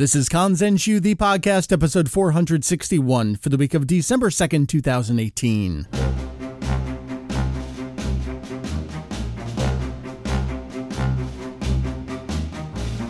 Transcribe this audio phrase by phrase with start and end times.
[0.00, 5.86] This is Kanzenshuu, the podcast, episode 461 for the week of December 2nd, 2018.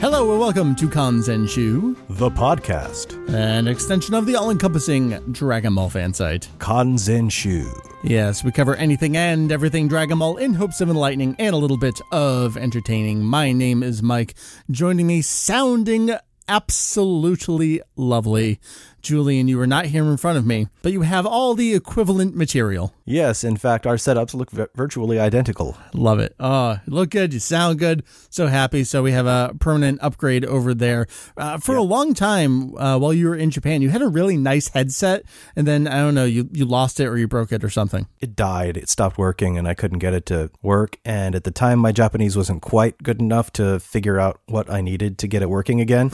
[0.01, 3.17] Hello and welcome to Kanzenshuu, The podcast.
[3.33, 6.49] an extension of the all-encompassing Dragon Ball fan site.
[6.59, 7.73] Kanzenshuu.
[8.03, 11.77] Yes, we cover anything and everything Dragon Ball in hopes of enlightening and a little
[11.77, 13.23] bit of entertaining.
[13.23, 14.35] My name is Mike.
[14.73, 16.17] Joining me, sounding
[16.51, 18.59] absolutely lovely.
[19.03, 22.37] Julian, you are not here in front of me, but you have all the equivalent
[22.37, 22.95] material.
[23.05, 25.77] Yes, in fact, our setups look v- virtually identical.
[25.95, 26.35] Love it.
[26.39, 27.33] Oh, you look good.
[27.33, 28.05] You sound good.
[28.29, 28.85] So happy.
[28.85, 31.07] So we have a permanent upgrade over there.
[31.37, 34.37] Uh, for a long time, uh, while you were in Japan, you had a really
[34.37, 35.25] nice headset,
[35.57, 38.07] and then I don't know, you you lost it or you broke it or something.
[38.21, 40.99] It died, it stopped working, and I couldn't get it to work.
[41.05, 44.81] And at the time, my Japanese wasn't quite good enough to figure out what I
[44.81, 46.11] needed to get it working again.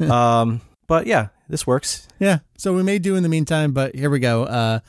[0.10, 2.08] um, but yeah, this works.
[2.18, 2.38] Yeah.
[2.56, 4.44] So we may do in the meantime, but here we go.
[4.44, 4.80] Uh,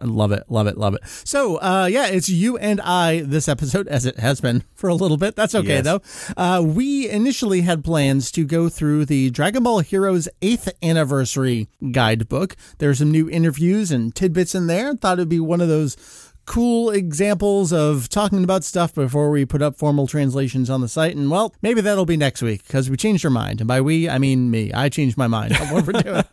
[0.00, 1.00] I love it, love it, love it.
[1.24, 4.94] So, uh, yeah, it's you and I this episode, as it has been for a
[4.94, 5.34] little bit.
[5.34, 5.84] That's okay, Yes.
[5.84, 6.00] though.
[6.36, 12.54] Uh, we initially had plans to go through the Dragon Ball Heroes 8th anniversary guidebook.
[12.78, 14.94] There's some new interviews and tidbits in there.
[14.94, 15.96] Thought it'd be one of those
[16.48, 21.14] cool examples of talking about stuff before we put up formal translations on the site.
[21.14, 23.60] And well, maybe that'll be next week because we changed our mind.
[23.60, 24.72] And by we, I mean me.
[24.72, 26.24] I changed my mind on what we're doing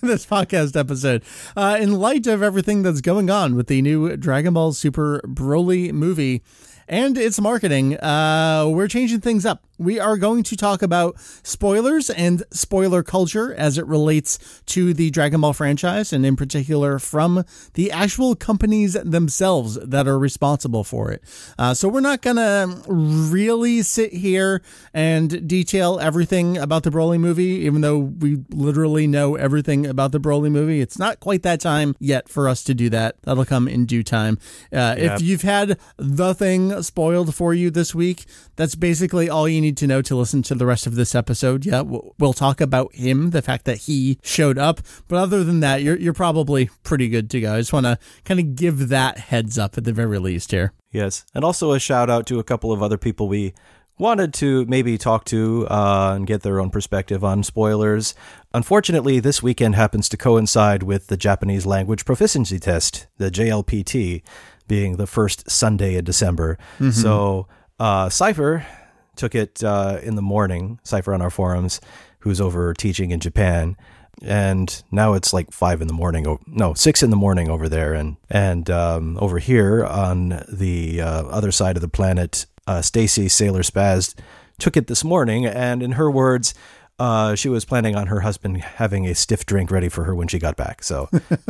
[0.00, 1.22] this podcast episode.
[1.54, 5.92] Uh, in light of everything that's going on with the new Dragon Ball Super Broly
[5.92, 6.42] movie,
[6.88, 9.64] and its marketing, uh, we're changing things up.
[9.80, 15.08] We are going to talk about spoilers and spoiler culture as it relates to the
[15.08, 21.10] Dragon Ball franchise, and in particular from the actual companies themselves that are responsible for
[21.10, 21.22] it.
[21.58, 24.60] Uh, so we're not going to really sit here
[24.92, 30.20] and detail everything about the Broly movie, even though we literally know everything about the
[30.20, 30.82] Broly movie.
[30.82, 33.16] It's not quite that time yet for us to do that.
[33.22, 34.36] That'll come in due time.
[34.70, 38.26] Uh, If you've had the thing spoiled for you this week,
[38.56, 41.64] that's basically all you need to know to listen to the rest of this episode.
[41.64, 44.80] Yeah, we'll talk about him, the fact that he showed up.
[45.08, 47.54] But other than that, you're, you're probably pretty good to go.
[47.54, 50.72] I just want to kind of give that heads up at the very least here.
[50.92, 51.24] Yes.
[51.34, 53.54] And also a shout out to a couple of other people we
[53.98, 58.14] wanted to maybe talk to uh, and get their own perspective on spoilers.
[58.54, 64.22] Unfortunately, this weekend happens to coincide with the Japanese language proficiency test, the JLPT,
[64.66, 66.56] being the first Sunday in December.
[66.92, 67.46] So
[67.78, 68.66] uh, Cypher
[69.16, 71.80] took it uh, in the morning, Cypher on our forums,
[72.20, 73.76] who's over teaching in Japan.
[74.22, 76.38] And now it's like five in the morning.
[76.46, 81.24] No, six in the morning over there, and and um, over here on the uh,
[81.26, 84.14] other side of the planet, uh, Stacy Sailor Spaz
[84.58, 86.52] took it this morning, and in her words,
[86.98, 90.28] uh, she was planning on her husband having a stiff drink ready for her when
[90.28, 90.82] she got back.
[90.82, 91.08] So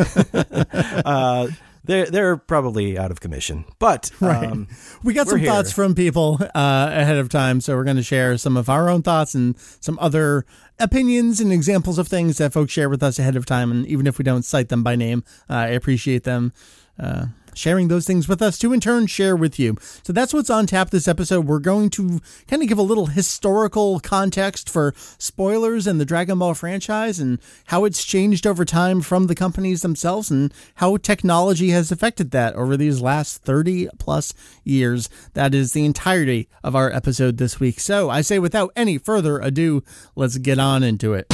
[1.04, 1.48] uh,
[1.84, 4.68] they're they're probably out of commission, but um,
[5.02, 5.48] We got some here.
[5.50, 8.88] thoughts from people uh, ahead of time, so we're going to share some of our
[8.88, 10.44] own thoughts and some other
[10.78, 13.70] opinions and examples of things that folks share with us ahead of time.
[13.70, 16.52] And even if we don't cite them by name, uh, I appreciate them
[16.98, 17.26] uh,
[17.60, 19.76] sharing those things with us to in turn share with you.
[20.02, 21.46] So that's what's on tap this episode.
[21.46, 26.38] We're going to kind of give a little historical context for spoilers and the Dragon
[26.38, 31.70] Ball franchise and how it's changed over time from the companies themselves and how technology
[31.70, 34.32] has affected that over these last 30 plus
[34.64, 35.08] years.
[35.34, 37.78] That is the entirety of our episode this week.
[37.78, 39.82] So I say without any further ado,
[40.16, 41.26] let's get on into it.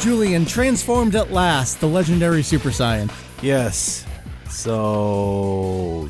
[0.00, 3.12] Julian transformed at last, the legendary Super Saiyan.
[3.40, 4.04] Yes.
[4.52, 6.08] So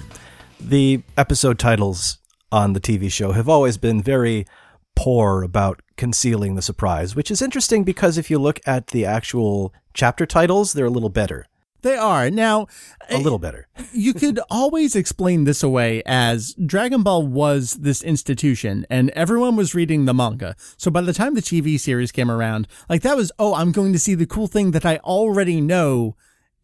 [0.60, 2.19] the episode titles
[2.50, 4.47] on the TV show have always been very
[4.94, 9.72] poor about concealing the surprise, which is interesting because if you look at the actual
[9.94, 11.47] chapter titles, they're a little better.
[11.82, 12.31] They are.
[12.31, 12.66] Now,
[13.08, 13.69] A little better.
[13.92, 19.75] you could always explain this away as Dragon Ball was this institution and everyone was
[19.75, 20.56] reading the manga.
[20.76, 23.93] So by the time the TV series came around, like that was, oh, I'm going
[23.93, 26.16] to see the cool thing that I already know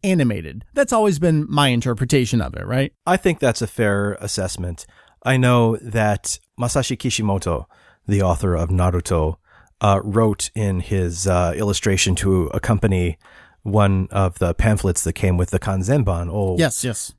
[0.03, 0.65] animated.
[0.73, 2.93] That's always been my interpretation of it, right?
[3.05, 4.85] I think that's a fair assessment.
[5.23, 7.67] I know that Masashi Kishimoto,
[8.07, 9.37] the author of Naruto,
[9.81, 13.17] uh, wrote in his uh, illustration to accompany
[13.63, 16.29] one of the pamphlets that came with the Kanzenban.
[16.31, 17.13] Oh, Yes, yes.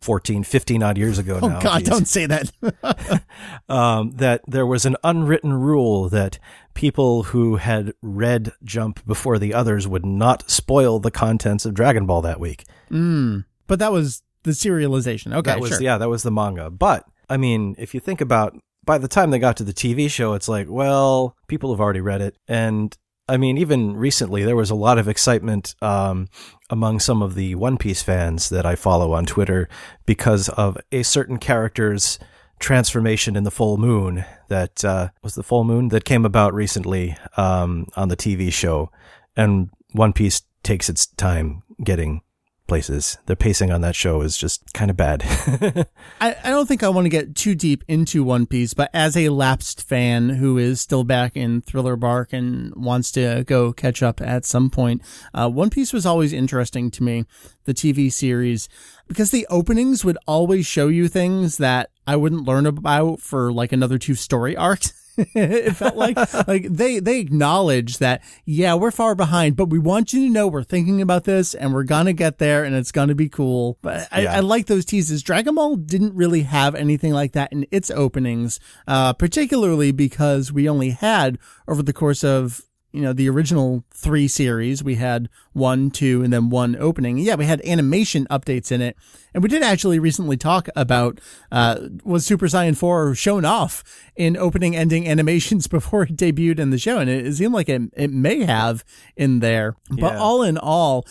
[0.00, 1.60] 14, 15 odd years ago Oh now.
[1.60, 2.52] God, He's- don't say that.
[3.68, 6.38] um, that there was an unwritten rule that
[6.74, 12.06] people who had read Jump before the others would not spoil the contents of Dragon
[12.06, 12.64] Ball that week.
[12.90, 15.34] but that was the serialization.
[15.34, 15.82] Okay, that was sure.
[15.82, 16.70] yeah, that was the manga.
[16.70, 20.08] But I mean, if you think about by the time they got to the TV
[20.08, 22.36] show, it's like, well, people have already read it.
[22.46, 22.96] And
[23.28, 26.28] I mean, even recently, there was a lot of excitement um,
[26.70, 29.68] among some of the One Piece fans that I follow on Twitter
[30.04, 32.20] because of a certain character's
[32.60, 37.16] transformation in the full moon that uh, was the full moon that came about recently
[37.36, 38.90] um, on the TV show.
[39.36, 42.22] And One Piece takes its time getting
[42.66, 43.18] places.
[43.26, 45.22] The pacing on that show is just kind of bad.
[46.20, 49.16] I, I don't think I want to get too deep into One Piece, but as
[49.16, 54.02] a lapsed fan who is still back in Thriller Bark and wants to go catch
[54.02, 55.02] up at some point,
[55.34, 57.24] uh, One Piece was always interesting to me,
[57.64, 58.68] the TV series,
[59.08, 63.72] because the openings would always show you things that I wouldn't learn about for like
[63.72, 64.92] another two story arcs.
[65.34, 66.16] it felt like
[66.46, 70.46] like they they acknowledge that yeah we're far behind but we want you to know
[70.46, 74.06] we're thinking about this and we're gonna get there and it's gonna be cool but
[74.12, 74.36] I, Yeah.
[74.36, 78.60] I like those teases dragon ball didn't really have anything like that in its openings
[78.86, 82.62] uh particularly because we only had over the course of
[82.96, 84.82] you know the original three series.
[84.82, 87.18] We had one two and then one opening.
[87.18, 88.96] Yeah we had animation updates in it.
[89.34, 91.20] And we did actually recently talk about
[91.52, 93.84] uh was super saiyan 4 shown off
[94.16, 96.98] in opening ending animations before it debuted in the show?
[96.98, 98.82] And it, it seemed like it, it may have
[99.16, 99.76] in there.
[99.90, 100.18] But Yeah.
[100.18, 101.04] all in all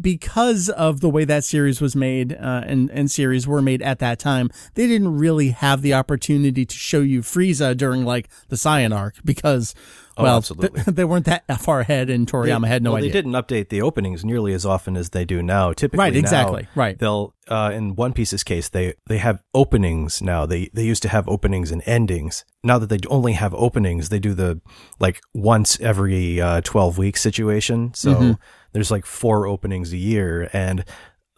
[0.00, 3.98] because of the way that series was made uh, and and series were made at
[4.00, 8.56] that time, they didn't really have the opportunity to show you Frieza during like the
[8.56, 9.74] Saiyan arc because
[10.16, 10.82] Oh, well, absolutely.
[10.82, 13.10] th- they weren't that far ahead, and Toriyama had no well, idea.
[13.10, 15.72] They didn't update the openings nearly as often as they do now.
[15.72, 16.98] Typically, Right, now, exactly, right.
[16.98, 20.46] They'll uh, in One Piece's case, they they have openings now.
[20.46, 22.44] They they used to have openings and endings.
[22.62, 24.60] Now that they only have openings, they do the
[25.00, 27.92] like once every uh, twelve week situation.
[27.94, 28.32] So Mm-hmm.
[28.72, 30.84] there's like four openings a year, and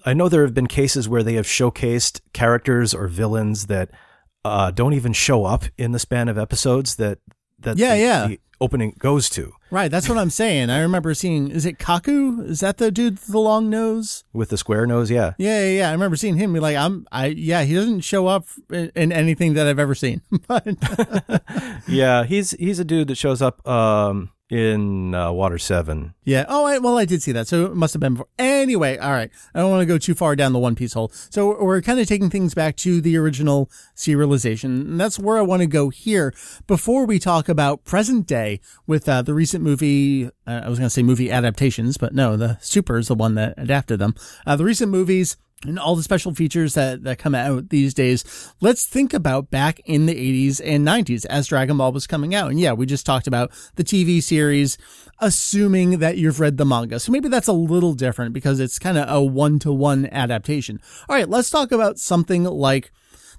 [0.05, 3.90] I know there have been cases where they have showcased characters or villains that
[4.44, 7.19] uh, don't even show up in the span of episodes that
[7.58, 8.26] that Yeah, the, yeah.
[8.29, 9.53] the opening goes to.
[9.70, 10.70] Right, that's what I'm saying.
[10.70, 11.49] I remember seeing.
[11.50, 12.49] Is it Kaku?
[12.49, 14.25] Is that the dude with the long nose?
[14.32, 15.35] With the square nose, yeah.
[15.38, 15.88] Yeah, yeah, yeah.
[15.88, 19.12] I remember seeing him be like, "I'm, I, yeah." He doesn't show up in, in
[19.12, 20.23] anything that I've ever seen.
[20.47, 20.67] but
[21.88, 26.14] Yeah, he's he's a dude that shows up um in uh, Water 7.
[26.25, 26.44] Yeah.
[26.49, 27.49] Oh, I, well, I did see that.
[27.49, 28.29] So it must have been before.
[28.38, 29.31] Anyway, all right.
[29.55, 31.11] I don't want to go too far down the One Piece hole.
[31.31, 34.64] So we're kind of taking things back to the original serialization.
[34.64, 36.32] And that's where I want to go here
[36.67, 38.45] before we talk about present day
[38.87, 40.26] with uh, the recent movie.
[40.46, 43.34] Uh, I was going to say movie adaptations, but no, the Super is the one
[43.34, 44.14] that adapted them.
[44.46, 48.52] Uh, the recent movies and all the special features that, that come out these days.
[48.60, 52.50] Let's think about back in the 80s and 90s as Dragon Ball was coming out.
[52.50, 54.76] And yeah, we just talked about the TV series,
[55.19, 57.00] assuming that you've read the manga.
[57.00, 60.81] So maybe that's a little different because it's kind of a one to one adaptation.
[61.08, 62.93] All right, let's talk about something like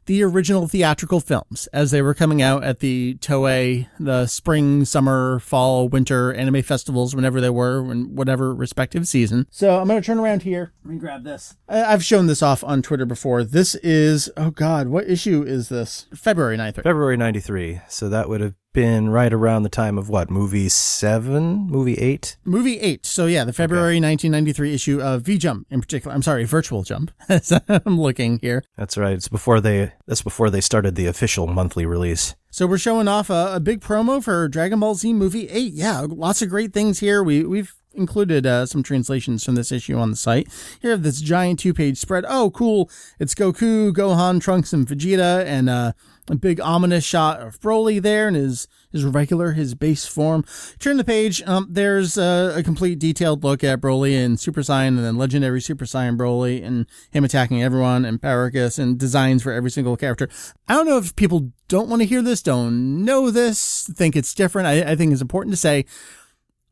[0.07, 5.39] the original theatrical films as they were coming out at the Toei, the spring, summer,
[5.39, 9.45] fall, winter anime festivals, whenever they were, in whatever respective season.
[9.51, 10.73] So I'm going to turn around here.
[10.83, 11.55] Let me grab this.
[11.69, 13.43] I- I've shown this off on Twitter before.
[13.43, 16.07] This is, oh God, what issue is this?
[16.15, 16.83] February 93.
[16.83, 17.81] February 93.
[17.87, 20.29] So that would have been right around the time of what?
[20.29, 21.67] Movie 7?
[21.67, 22.37] Movie 8?
[22.45, 23.05] Movie 8.
[23.05, 26.13] So yeah, the February 1993 issue of V Jump in particular.
[26.13, 27.11] I'm sorry, Virtual Jump.
[27.69, 28.63] I'm looking here.
[28.77, 29.13] That's right.
[29.13, 32.35] It's before they that's before they started the official monthly release.
[32.49, 35.73] So we're showing off a, a big promo for Dragon Ball Z Movie 8.
[35.73, 37.23] Yeah, lots of great things here.
[37.23, 40.47] We we've included uh, some translations from this issue on the site.
[40.81, 42.25] Here have this giant two-page spread.
[42.27, 42.91] Oh, cool.
[43.19, 45.93] It's Goku, Gohan, Trunks, and Vegeta, and uh,
[46.29, 50.45] a big ominous shot of Broly there in his his regular, his base form.
[50.79, 51.41] Turn the page.
[51.43, 55.61] Um, there's uh, a complete detailed look at Broly and Super Saiyan, and then Legendary
[55.61, 60.29] Super Saiyan Broly, and him attacking everyone, and Paragus, and designs for every single character.
[60.67, 64.33] I don't know if people don't want to hear this, don't know this, think it's
[64.33, 64.67] different.
[64.67, 65.85] I, I think it's important to say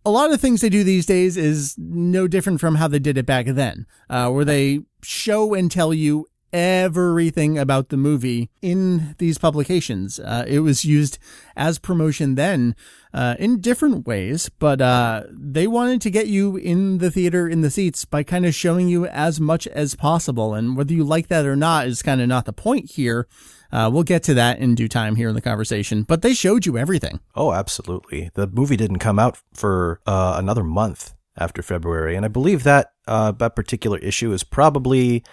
[0.05, 3.17] a lot of things they do these days is no different from how they did
[3.17, 9.13] it back then, uh, where they show and tell you everything about the movie in
[9.17, 10.19] these publications.
[10.19, 11.19] Uh, it was used
[11.57, 12.75] as promotion then
[13.13, 17.59] uh, in different ways, but uh, they wanted to get you in the theater in
[17.59, 20.53] the seats by kind of showing you as much as possible.
[20.53, 23.27] And whether you like that or not is kind of not the point here.
[23.69, 26.65] Uh, we'll get to that in due time here in the conversation, but they showed
[26.65, 27.19] you everything.
[27.35, 28.29] Oh, absolutely.
[28.33, 32.93] The movie didn't come out for uh, another month after February, and I believe that
[33.07, 35.23] uh, that particular issue is probably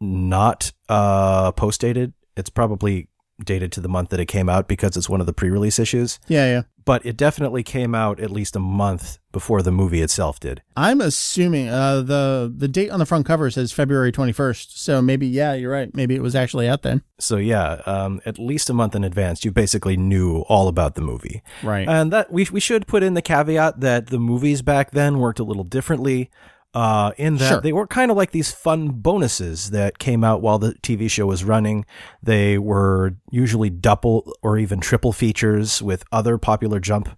[0.00, 2.14] not uh, post dated.
[2.36, 3.08] It's probably
[3.44, 6.18] dated to the month that it came out because it's one of the pre-release issues.
[6.28, 6.62] Yeah, yeah.
[6.84, 10.62] But it definitely came out at least a month before the movie itself did.
[10.76, 14.76] I'm assuming uh, the the date on the front cover says February 21st.
[14.76, 15.94] So maybe yeah, you're right.
[15.94, 17.02] Maybe it was actually out then.
[17.18, 21.02] So yeah, um, at least a month in advance, you basically knew all about the
[21.02, 21.42] movie.
[21.62, 21.86] Right.
[21.86, 25.38] And that we we should put in the caveat that the movies back then worked
[25.38, 26.30] a little differently.
[26.72, 27.60] Uh, in that Sure.
[27.60, 31.26] they were kind of like these fun bonuses that came out while the TV show
[31.26, 31.84] was running.
[32.22, 37.08] They were usually double or even triple features with other popular Jump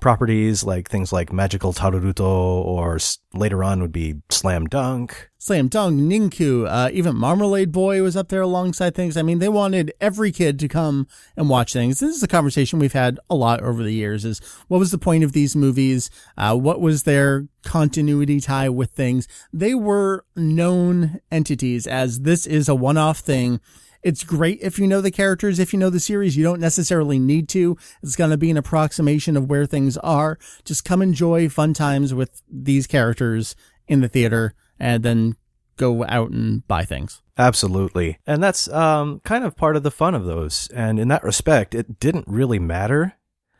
[0.00, 5.30] properties, like things like Magical Taruruto, or s- later on would be Slam Dunk.
[5.38, 9.16] Slam Dunk, Ninku, uh, even Marmalade Boy was up there alongside things.
[9.16, 12.00] I mean, they wanted every kid to come and watch things.
[12.00, 14.98] This is a conversation we've had a lot over the years is what was the
[14.98, 16.10] point of these movies?
[16.36, 19.26] Uh, what was their continuity tie with things?
[19.52, 23.60] They were known entities as this is a one-off thing.
[24.02, 26.36] It's great if you know the characters, if you know the series.
[26.36, 27.76] You don't necessarily need to.
[28.02, 30.38] It's going to be an approximation of where things are.
[30.64, 33.54] Just come enjoy fun times with these characters
[33.88, 35.36] in the theater and then
[35.76, 37.22] go out and buy things.
[37.36, 38.18] Absolutely.
[38.26, 40.68] And that's um, kind of part of the fun of those.
[40.74, 43.14] And in that respect, it didn't really matter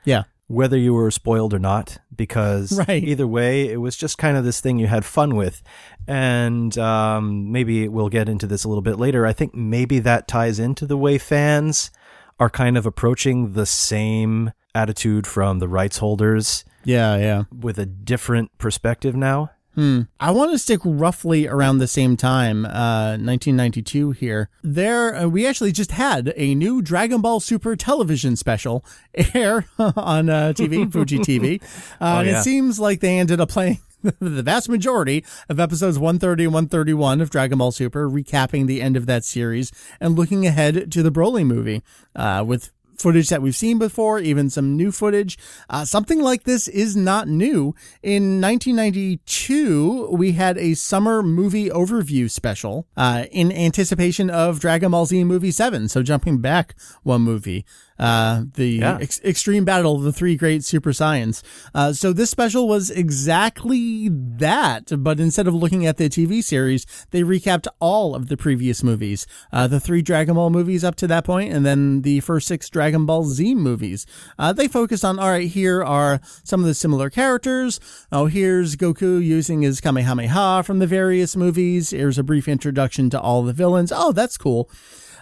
[0.04, 0.24] Yeah.
[0.50, 3.04] Whether you were spoiled or not, because Right.
[3.04, 5.62] either way, it was just kind of this thing you had fun with.
[6.08, 9.24] And um, maybe we'll get into this a little bit later.
[9.26, 11.92] I think maybe that ties into the way fans
[12.40, 17.44] are kind of approaching the same attitude from the rights holders Yeah, yeah.
[17.56, 19.50] with a different perspective now.
[19.74, 20.02] Hmm.
[20.18, 24.48] I want to stick roughly around the same time, uh, 1992 here.
[24.62, 28.84] There, uh, we actually just had a new Dragon Ball Super television special
[29.34, 31.62] air on uh, TV, Fuji TV.
[32.00, 32.40] Uh, and yeah.
[32.40, 37.20] it seems like they ended up playing the vast majority of episodes 130 and 131
[37.20, 41.12] of Dragon Ball Super, recapping the end of that series and looking ahead to the
[41.12, 41.82] Broly movie,
[42.16, 45.38] uh, with footage that we've seen before, even some new footage.
[45.68, 47.74] Uh, something like this is not new.
[48.02, 55.06] In 1992, we had a summer movie overview special uh, in anticipation of Dragon Ball
[55.06, 55.88] Z Movie 7.
[55.88, 57.64] So jumping back one movie.
[58.00, 58.98] Uh, the Yeah.
[59.00, 61.42] ex- extreme battle of the three great super Saiyans.
[61.74, 66.86] Uh, so this special was exactly that, but instead of looking at the TV series,
[67.10, 71.06] they recapped all of the previous movies, uh, the three Dragon Ball movies up to
[71.08, 74.06] that point, and then the first six Dragon Ball Z movies.
[74.38, 77.78] Uh, they focused on, all right, here are some of the similar characters.
[78.10, 81.90] Oh, here's Goku using his Kamehameha from the various movies.
[81.90, 83.92] Here's a brief introduction to all the villains.
[83.94, 84.70] Oh, that's cool.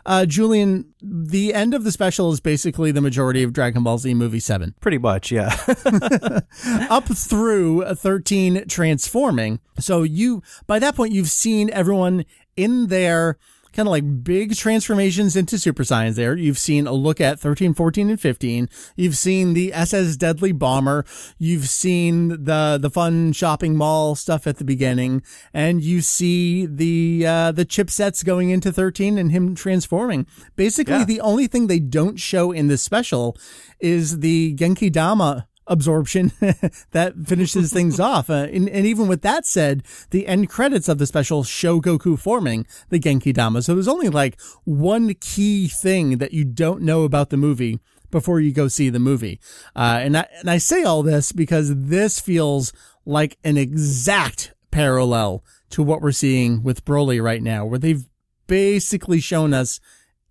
[0.07, 4.15] Uh, Julian, the end of the special is basically the majority of Dragon Ball Z
[4.15, 4.75] movie 7.
[4.81, 5.57] Pretty much, yeah.
[6.91, 9.61] Up through 13 transforming.
[9.79, 12.25] So you, by that point, you've seen everyone
[12.57, 13.39] in their
[13.79, 16.37] kind of like big transformations into Super Saiyan there.
[16.37, 18.69] You've seen a look at 13, 14, and 15.
[18.97, 21.05] You've seen the SS Deadly Bomber.
[21.39, 25.23] You've seen the, the fun shopping mall stuff at the beginning.
[25.55, 30.27] And you see the, uh, the chipsets going into 13 and him transforming.
[30.57, 31.05] Basically, Yeah.
[31.05, 33.37] the only thing they don't show in this special
[33.79, 36.33] is the Genki Dama absorption
[36.91, 38.31] that finishes things off.
[38.31, 42.19] Uh, and, and even with that said, the end credits of the special show Goku
[42.19, 43.63] forming the Genki Dama.
[43.63, 47.79] So there's only like one key thing that you don't know about the movie
[48.11, 49.41] before you go see the movie.
[49.77, 52.73] Uh, and I, and I say all this because this feels
[53.05, 58.07] like an exact parallel to what we're seeing with Broly right now, where they've
[58.47, 59.81] basically shown us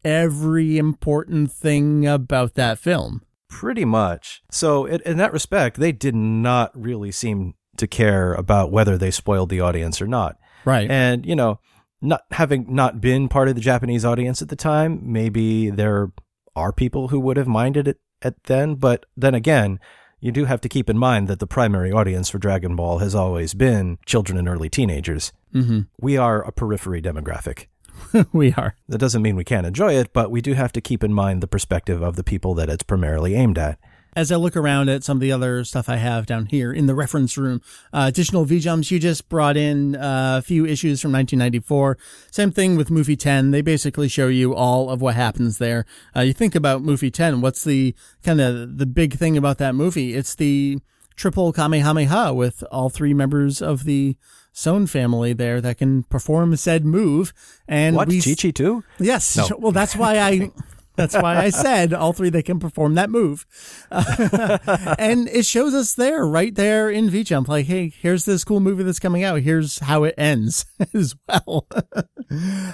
[0.04, 3.22] every important thing about that film.
[3.58, 4.44] Pretty much.
[4.52, 9.10] So, in, in that respect, they did not really seem to care about whether they
[9.10, 10.38] spoiled the audience or not.
[10.64, 10.90] Right.
[10.92, 11.60] And, you know,
[12.00, 16.12] not having not been part of the Japanese audience at the time, maybe there
[16.56, 19.80] are people who would have minded it at then, but then again,
[20.20, 23.16] you do have to keep in mind that the primary audience for Dragon Ball has
[23.16, 25.34] always been children and early teenagers.
[25.52, 27.68] hmm We are a periphery demographic.
[28.32, 28.76] we are.
[28.88, 31.42] That doesn't mean we can't enjoy it, but we do have to keep in mind
[31.42, 33.80] the perspective of the people that it's primarily aimed at.
[34.16, 36.88] As I look around at some of the other stuff I have down here in
[36.88, 37.62] the reference room,
[37.94, 42.00] uh, additional V jumps, you just brought in uh, a few issues from 1994.
[42.32, 43.52] Same thing with movie 10.
[43.52, 45.86] They basically show you all of what happens there.
[46.16, 47.42] Uh, you think about movie 10.
[47.42, 50.16] What's the kind of the big thing about that movie?
[50.16, 50.80] It's the
[51.18, 54.16] triple Kamehameha with all three members of the
[54.54, 57.34] Son family there that can perform said move.
[57.68, 58.08] And What?
[58.08, 58.84] we, Chi Chi too?
[59.00, 59.36] Yes.
[59.36, 59.50] No.
[59.60, 60.52] Well, that's why I.
[60.96, 63.46] That's why I said all three they can perform that move,
[63.92, 67.48] and it shows us there, right there in V Jump.
[67.48, 69.42] Like, hey, here's this cool movie that's coming out.
[69.42, 71.68] Here's how it ends as well.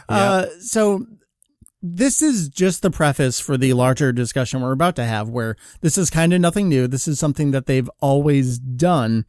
[0.08, 1.06] uh, so
[1.86, 5.98] this is just the preface for the larger discussion we're about to have, where this
[5.98, 6.88] is kind of nothing new.
[6.88, 9.26] This is something that they've always done.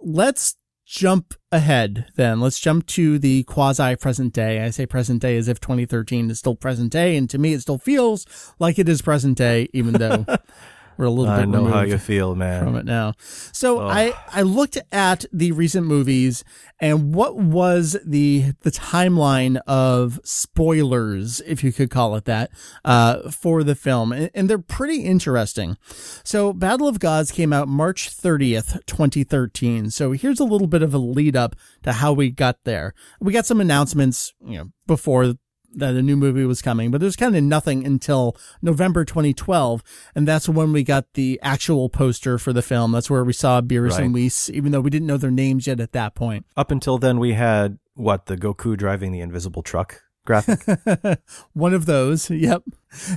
[0.00, 2.40] Let's jump ahead then.
[2.40, 4.64] Let's jump to the quasi present day.
[4.64, 7.60] I say present day as if 2013 is still present day, and to me, it
[7.60, 8.26] still feels
[8.58, 10.26] like it is present day, even though
[10.96, 12.64] we're a little I bit know how you feel, man.
[12.64, 13.14] from it now.
[13.52, 13.88] So Oh.
[13.88, 16.44] I I looked at the recent movies
[16.80, 22.50] and what was the the timeline of spoilers, if you could call it that,
[22.84, 25.76] uh, for the film, and, and they're pretty interesting.
[26.24, 29.90] So Battle of Gods came out March thirtieth, twenty thirteen.
[29.90, 32.94] So here's a little bit of a lead up to how we got there.
[33.20, 35.34] We got some announcements, you know, before
[35.76, 39.82] that a new movie was coming, but there's kind of nothing until November 2012,
[40.14, 42.92] and that's when we got the actual poster for the film.
[42.92, 45.80] That's where we saw Beerus and Whis, even though we didn't know their names yet
[45.80, 46.46] at that point.
[46.56, 51.20] Up until then, we had what the Goku driving the invisible truck graphic.
[51.52, 52.62] One of those, yep.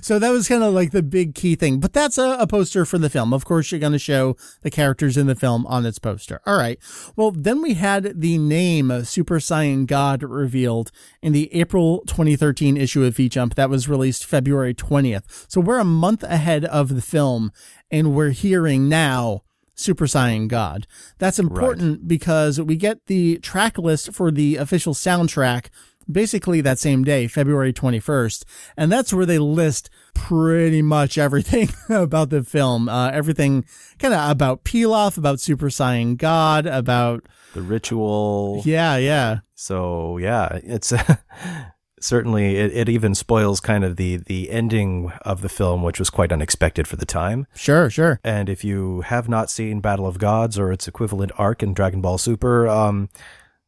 [0.01, 2.83] So that was kind of like the big key thing, but that's a, a poster
[2.83, 3.33] for the film.
[3.33, 6.41] Of course, you're going to show the characters in the film on its poster.
[6.45, 6.79] All right.
[7.15, 12.75] Well, then we had the name of Super Saiyan God revealed in the April 2013
[12.75, 15.45] issue of V Jump that was released February 20th.
[15.47, 17.51] So we're a month ahead of the film,
[17.91, 19.43] and we're hearing now
[19.75, 20.87] Super Saiyan God.
[21.19, 25.67] That's important because we get the track list for the official soundtrack
[26.11, 28.43] basically that same day, February 21st.
[28.75, 32.89] And that's where they list pretty much everything about the film.
[32.89, 33.65] Uh, everything
[33.99, 38.61] kind of about Pilaf, about Super Saiyan God, about, the ritual.
[38.65, 39.39] yeah, yeah.
[39.55, 40.93] So yeah, it's
[41.99, 46.09] certainly it, it even spoils kind of the the ending of the film, which was
[46.09, 47.47] quite unexpected for the time.
[47.55, 48.19] Sure, sure.
[48.23, 52.01] And if you have not seen Battle of Gods or its equivalent arc in Dragon
[52.01, 53.09] Ball Super, um,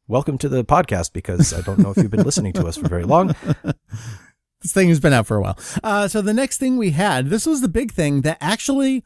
[0.10, 2.90] welcome to the podcast because I don't know if you've been listening to us for
[2.90, 3.36] very long.
[4.62, 5.58] This thing has been out for a while.
[5.82, 9.06] Uh, so the next thing we had, this was the big thing that actually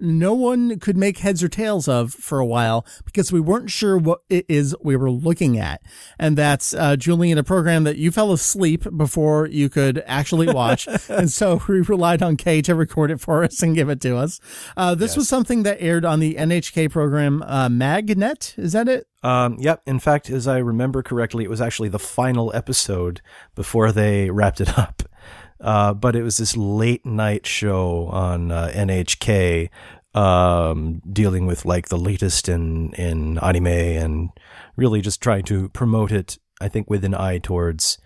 [0.00, 3.96] no one could make heads or tails of for a while because we weren't sure
[3.96, 5.80] what it is we were looking at.
[6.18, 10.88] And that's, uh, Julian, a program that you fell asleep before you could actually watch.
[11.08, 14.16] and so we relied on Kay to record it for us and give it to
[14.16, 14.40] us.
[14.76, 18.54] Uh, this was something that aired on the NHK program, uh, Magnet.
[18.58, 19.06] Is that it?
[19.22, 19.80] Um, yep.
[19.86, 23.22] In fact, as I remember correctly, it was actually the final episode
[23.54, 25.03] before they wrapped it up.
[25.64, 29.70] Uh, but it was this late night show on uh, NHK
[30.14, 34.28] um, dealing with like the latest in, in anime and
[34.76, 37.98] really just trying to promote it, I think, with an eye towards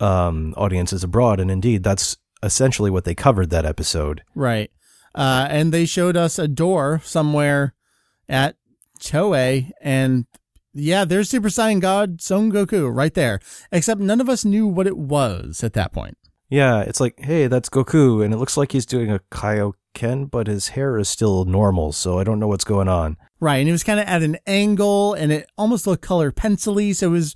[0.00, 1.38] um, audiences abroad.
[1.38, 4.22] And indeed, that's essentially what they covered that episode.
[4.34, 4.72] Right.
[5.14, 7.74] Uh, and they showed us a door somewhere
[8.28, 8.56] at
[9.00, 10.26] Toei, and
[10.74, 13.40] yeah, there's Super Saiyan God Son Goku right there.
[13.72, 16.18] Except none of us knew what it was at that point.
[16.48, 20.46] Yeah, it's like, hey, that's Goku, and it looks like he's doing a Kaioken, but
[20.46, 23.16] his hair is still normal, so I don't know what's going on.
[23.40, 26.92] Right, and it was kind of at an angle, and it almost looked color pencily,
[26.92, 27.34] so it was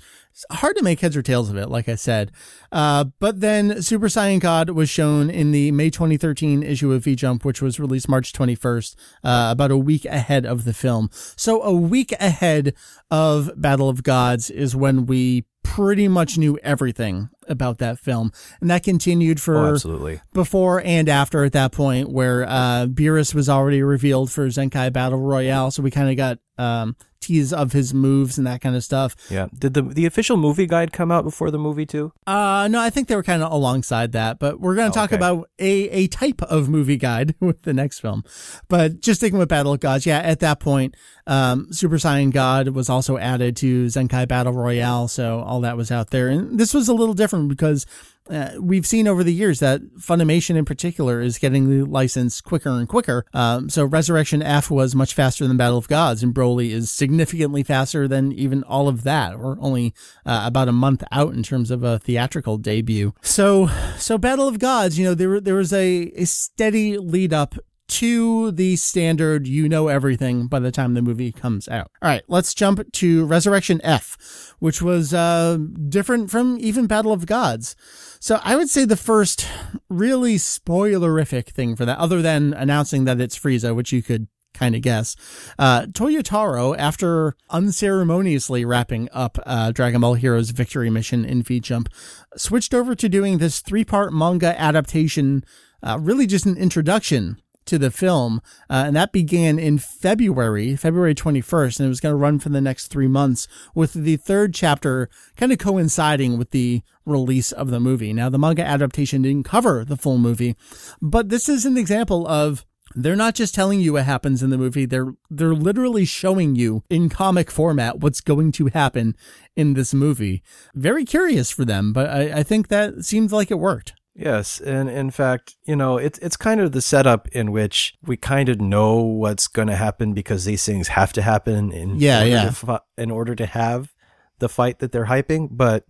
[0.52, 2.30] hard to make heads or tails of it, like I said.
[2.70, 7.16] Uh, but then Super Saiyan God was shown in the May 2013 issue of V
[7.16, 8.94] Jump, which was released March 21st,
[9.24, 11.10] uh, about a week ahead of the film.
[11.12, 12.74] So a week ahead
[13.10, 18.70] of Battle of Gods is when we pretty much knew everything about that film, and
[18.70, 20.20] that continued for Oh, absolutely.
[20.32, 25.18] before and after at that point where uh Beerus was already revealed for Zenkai Battle
[25.18, 28.82] Royale, so we kind of got um tease of his moves and that kind of
[28.82, 29.14] stuff.
[29.30, 29.48] Yeah.
[29.58, 32.12] Did the the official movie guide come out before the movie too?
[32.26, 35.02] Uh no, I think they were kind of alongside that, but we're going to Oh,
[35.02, 35.16] talk okay.
[35.16, 38.24] about a a type of movie guide with the next film.
[38.68, 40.94] But just sticking with Battle of Gods, yeah, at that point
[41.26, 45.90] um Super Saiyan God was also added to Zenkai Battle Royale, so all that was
[45.90, 46.28] out there.
[46.28, 47.86] And this was a little different because
[48.30, 52.70] uh, we've seen over the years that Funimation in particular is getting the license quicker
[52.70, 53.24] and quicker.
[53.34, 57.62] Um, so Resurrection F was much faster than Battle of Gods, and Broly is significantly
[57.62, 59.38] faster than even all of that.
[59.38, 63.14] We're only uh, about a month out in terms of a theatrical debut.
[63.22, 67.56] So, so Battle of Gods, you know, there there was a, a steady lead up
[67.90, 71.90] to the standard you know everything by the time the movie comes out.
[72.00, 77.26] All right, let's jump to Resurrection F, which was uh, different from even Battle of
[77.26, 77.74] Gods.
[78.20, 79.46] So I would say the first
[79.88, 84.74] really spoilerific thing for that, other than announcing that it's Frieza, which you could kind
[84.74, 85.16] of guess.
[85.58, 91.88] Uh, Toyotaro, after unceremoniously wrapping up uh, Dragon Ball Heroes Victory Mission in V Jump,
[92.36, 95.44] switched over to doing this three part manga adaptation,
[95.82, 101.14] uh, really just an introduction to the film, uh, and that began in February, February
[101.14, 104.52] 21st, and it was going to run for the next three months, with the third
[104.52, 108.12] chapter kind of coinciding with the release of the movie.
[108.12, 110.56] Now, the manga adaptation didn't cover the full movie,
[111.00, 114.58] but this is an example of they're not just telling you what happens in the
[114.58, 119.14] movie they're they're literally showing you in comic format what's going to happen
[119.54, 120.42] in this movie
[120.74, 124.90] very curious for them but i, I think that seems like it worked Yes, and
[124.90, 128.60] in fact, you know, it's it's kind of the setup in which we kind of
[128.60, 132.50] know what's going to happen because these things have to happen in Yeah, order yeah.
[132.50, 133.94] to in order to have
[134.38, 135.84] the fight that they're hyping, but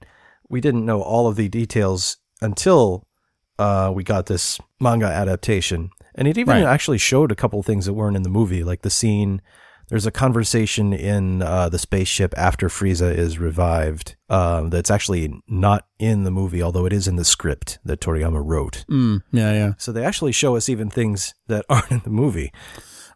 [0.49, 3.07] we didn't know all of the details until
[3.59, 6.65] uh, we got this manga adaptation, and it even Right.
[6.65, 9.43] actually showed a couple things that weren't in the movie, like the scene.
[9.91, 15.87] There's a conversation in uh, the spaceship after Frieza is revived um, that's actually not
[15.99, 18.85] in the movie, although it is in the script that Toriyama wrote.
[18.89, 22.53] mm, yeah yeah So they actually show us even things that aren't in the movie.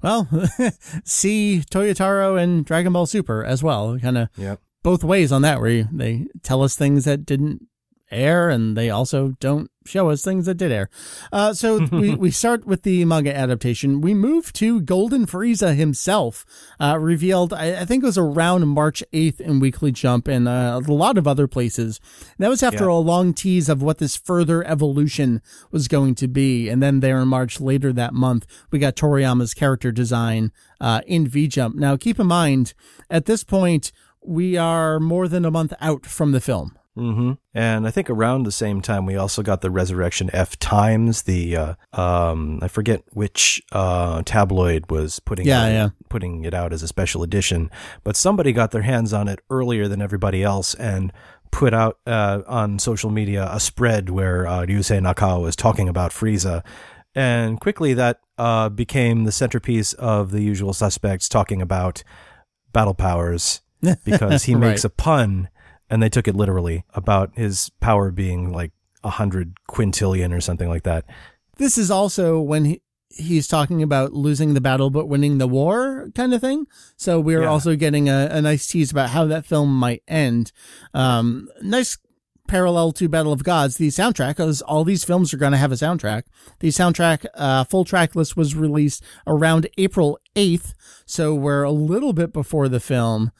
[0.02, 0.28] well
[1.04, 4.60] see toyotaro and dragon ball super as well kind of Yep.
[4.82, 7.66] both ways on that where you, they tell us things that didn't
[8.14, 10.88] air and they also don't show us things that did air.
[11.30, 14.00] Uh, so we, we start with the manga adaptation.
[14.00, 16.46] We move to Golden Frieza himself,
[16.80, 20.80] uh, revealed, I, I think it was around March 8th in Weekly Jump and uh,
[20.86, 22.00] a lot of other places.
[22.38, 22.92] That was after Yeah.
[22.92, 26.68] a long tease of what this further evolution was going to be.
[26.70, 30.50] And then there in March later that month, we got Toriyama's character design
[30.80, 31.76] uh, in V Jump.
[31.76, 32.72] Now, keep in mind,
[33.10, 33.92] at this point,
[34.26, 36.78] we are more than a month out from the film.
[36.96, 41.22] Hmm And I think around the same time, we also got the Resurrection F Times.
[41.22, 45.88] The uh, um, I forget which uh, tabloid was putting Yeah, it, yeah.
[46.08, 47.70] putting it out as a special edition,
[48.04, 51.12] but somebody got their hands on it earlier than everybody else and
[51.50, 56.10] put out uh, on social media a spread where uh, Ryusei Nakao was talking about
[56.12, 56.64] Frieza.
[57.14, 62.02] And quickly that uh, became the centerpiece of the usual suspects talking about
[62.72, 63.60] battle powers
[64.04, 64.90] because he makes Right.
[64.90, 65.48] a pun
[65.90, 70.68] and they took it literally about his power being like a hundred quintillion or something
[70.68, 71.04] like that.
[71.58, 76.08] This is also when he, he's talking about losing the battle but winning the war
[76.14, 76.66] kind of thing.
[76.96, 77.48] So we're Yeah.
[77.48, 80.52] also getting a, a nice tease about how that film might end.
[80.94, 81.98] Um, nice
[82.48, 85.72] parallel to Battle of Gods, the soundtrack, because all these films are going to have
[85.72, 86.24] a soundtrack.
[86.60, 90.74] The soundtrack, uh, full track list was released around April 8th.
[91.06, 93.30] So we're a little bit before the film.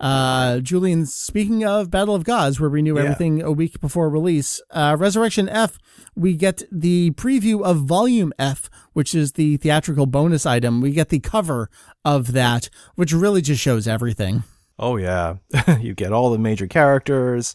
[0.00, 3.04] Uh, Julian, speaking of Battle of Gods, where we knew Yeah.
[3.04, 5.78] everything a week before release, uh, Resurrection F,
[6.16, 10.80] we get the preview of Volume F, which is the theatrical bonus item.
[10.80, 11.70] We get the cover
[12.04, 14.42] of that, which really just shows everything.
[14.78, 15.36] Oh yeah,
[15.80, 17.54] you get all the major characters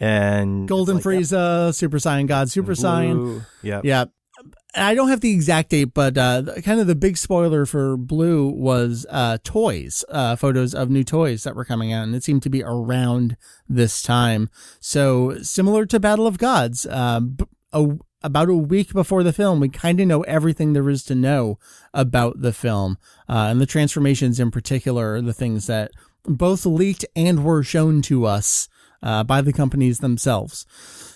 [0.00, 3.46] and Golden like, Frieza, Super Saiyan God, Super yep, Saiyan.
[3.62, 3.80] Yeah.
[3.84, 4.04] Yeah.
[4.76, 8.48] I don't have the exact date, but uh, kind of the big spoiler for Blue
[8.48, 12.42] was uh, toys, uh, photos of new toys that were coming out, and it seemed
[12.42, 13.36] to be around
[13.68, 14.50] this time.
[14.80, 17.20] So similar to Battle of Gods, uh,
[18.22, 21.58] about a week before the film, we kind of know everything there is to know
[21.92, 25.92] about the film, uh, and the transformations in particular the things that
[26.24, 28.68] both leaked and were shown to us
[29.02, 30.66] uh, by the companies themselves.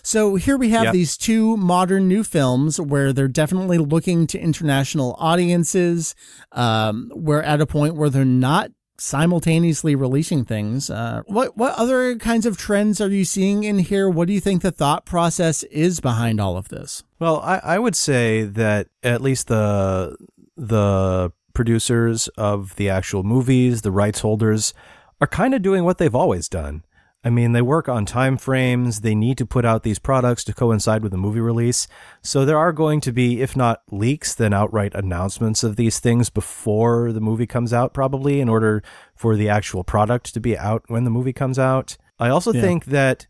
[0.08, 0.92] So here we have Yep.
[0.94, 6.14] these two modern new films where they're definitely looking to international audiences.
[6.52, 10.88] Um, we're at a point where they're not simultaneously releasing things.
[10.88, 14.08] Uh, what what other kinds of trends are you seeing in here?
[14.08, 17.04] What do you think the thought process is behind all of this?
[17.18, 20.16] Well, I, I would say that at least the
[20.56, 24.72] the producers of the actual movies, the rights holders,
[25.20, 26.82] are kind of doing what they've always done.
[27.24, 29.00] I mean, they work on time frames.
[29.00, 31.88] They need to put out these products to coincide with the movie release.
[32.22, 36.30] So there are going to be, if not leaks, then outright announcements of these things
[36.30, 38.82] before the movie comes out, probably in order
[39.16, 41.96] for the actual product to be out when the movie comes out.
[42.20, 42.60] I also Yeah.
[42.62, 43.26] think that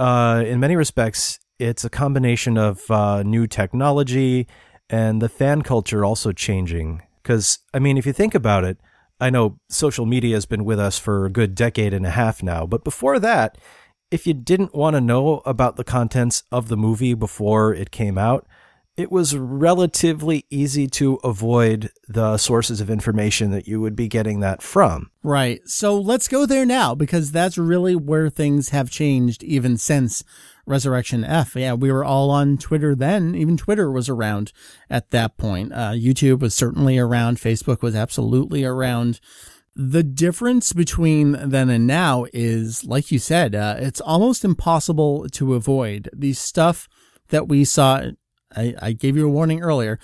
[0.00, 4.46] uh, in many respects, it's a combination of uh, new technology
[4.88, 7.02] and the fan culture also changing.
[7.22, 8.78] Because, I mean, if you think about it,
[9.20, 12.42] I know social media has been with us for a good decade and a half
[12.42, 13.56] now, but before that,
[14.10, 18.18] if you didn't want to know about the contents of the movie before it came
[18.18, 18.46] out,
[18.96, 24.40] it was relatively easy to avoid the sources of information that you would be getting
[24.40, 25.10] that from.
[25.22, 25.60] Right.
[25.66, 30.24] So let's go there now because that's really where things have changed even since
[30.66, 31.54] Resurrection F.
[31.56, 33.34] Yeah, we were all on Twitter then.
[33.34, 34.52] Even Twitter was around
[34.90, 35.72] at that point.
[35.72, 37.38] Uh, YouTube was certainly around.
[37.38, 39.20] Facebook was absolutely around.
[39.76, 45.54] The difference between then and now is, like you said, uh, it's almost impossible to
[45.54, 46.08] avoid.
[46.12, 46.88] The stuff
[47.28, 48.02] that we saw,
[48.56, 49.98] I, I gave you a warning earlier.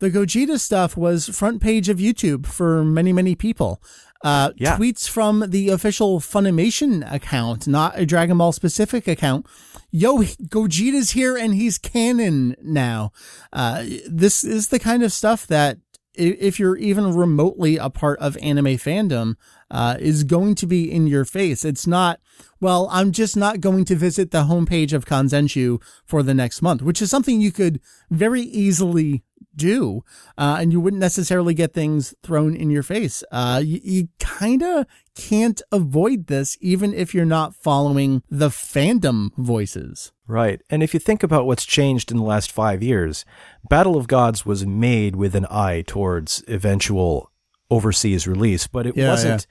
[0.00, 3.80] the Gogeta stuff was front page of YouTube for many, many people.
[4.24, 4.76] Uh, Yeah.
[4.76, 9.46] Tweets from the official Funimation account, not a Dragon Ball specific account.
[9.94, 13.12] Yo, Gogeta's here and he's canon now.
[13.52, 15.76] Uh, this is the kind of stuff that
[16.14, 19.36] if you're even remotely a part of anime fandom,
[19.72, 21.64] uh, is going to be in your face.
[21.64, 22.20] It's not,
[22.60, 26.82] well, I'm just not going to visit the homepage of Kanzenshuu for the next month,
[26.82, 27.80] which is something you could
[28.10, 29.24] very easily
[29.56, 30.04] do,
[30.38, 33.24] uh, and you wouldn't necessarily get things thrown in your face.
[33.32, 39.30] Uh, you, you kind of can't avoid this, even if you're not following the fandom
[39.36, 40.12] voices.
[40.26, 40.62] Right.
[40.70, 43.24] And if you think about what's changed in the last five years,
[43.68, 47.31] Battle of Gods was made with an eye towards eventual
[47.72, 49.46] overseas release, but it Yeah, wasn't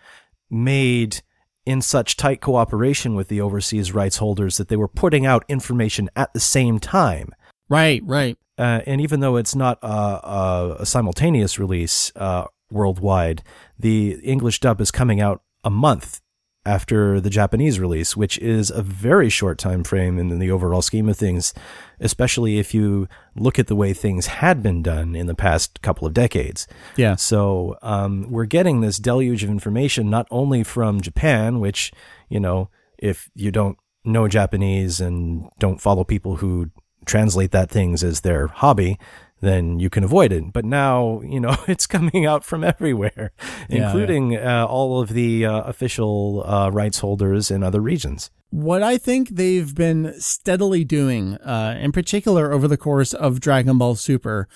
[0.50, 1.22] made
[1.66, 6.10] in such tight cooperation with the overseas rights holders that they were putting out information
[6.16, 7.30] at the same time.
[7.70, 8.38] Right, right.
[8.58, 13.44] Uh, and even though it's not a, a, a simultaneous release uh, worldwide,
[13.80, 16.22] the English dub is coming out a month
[16.66, 21.10] after the Japanese release, which is a very short time frame in the overall scheme
[21.10, 21.54] of things,
[22.00, 26.08] especially if you look at the way things had been done in the past couple
[26.08, 26.68] of decades.
[26.96, 27.16] Yeah.
[27.16, 31.92] So um, we're getting this deluge of information not only from Japan, which,
[32.30, 32.70] you know,
[33.00, 36.70] if you don't know Japanese and don't follow people who
[37.06, 39.00] translate that things as their hobby,
[39.42, 40.54] then you can avoid it.
[40.54, 43.32] But now, you know, it's coming out from everywhere,
[43.70, 48.30] Yeah, including Uh, all of the uh, official uh, rights holders in other regions.
[48.50, 53.78] What I think they've been steadily doing, uh, in particular over the course of Dragon
[53.78, 54.48] Ball Super,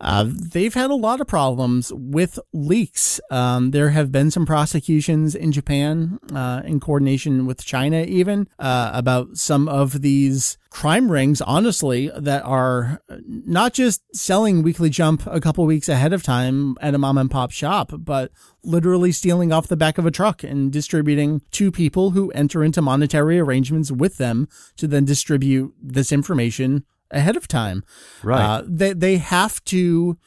[0.00, 3.20] uh, they've had a lot of problems with leaks.
[3.30, 8.90] Um, there have been some prosecutions in Japan, uh, in coordination with China, even uh,
[8.94, 15.40] about some of these crime rings, honestly, that are not just selling Weekly Jump a
[15.40, 18.30] couple weeks ahead of time at a mom and pop shop, but
[18.62, 22.82] literally stealing off the back of a truck and distributing to people who enter into
[22.82, 27.84] monetary arrangements with them to then distribute this information ahead of time.
[28.22, 28.40] Right.
[28.40, 30.18] Uh, they they have to.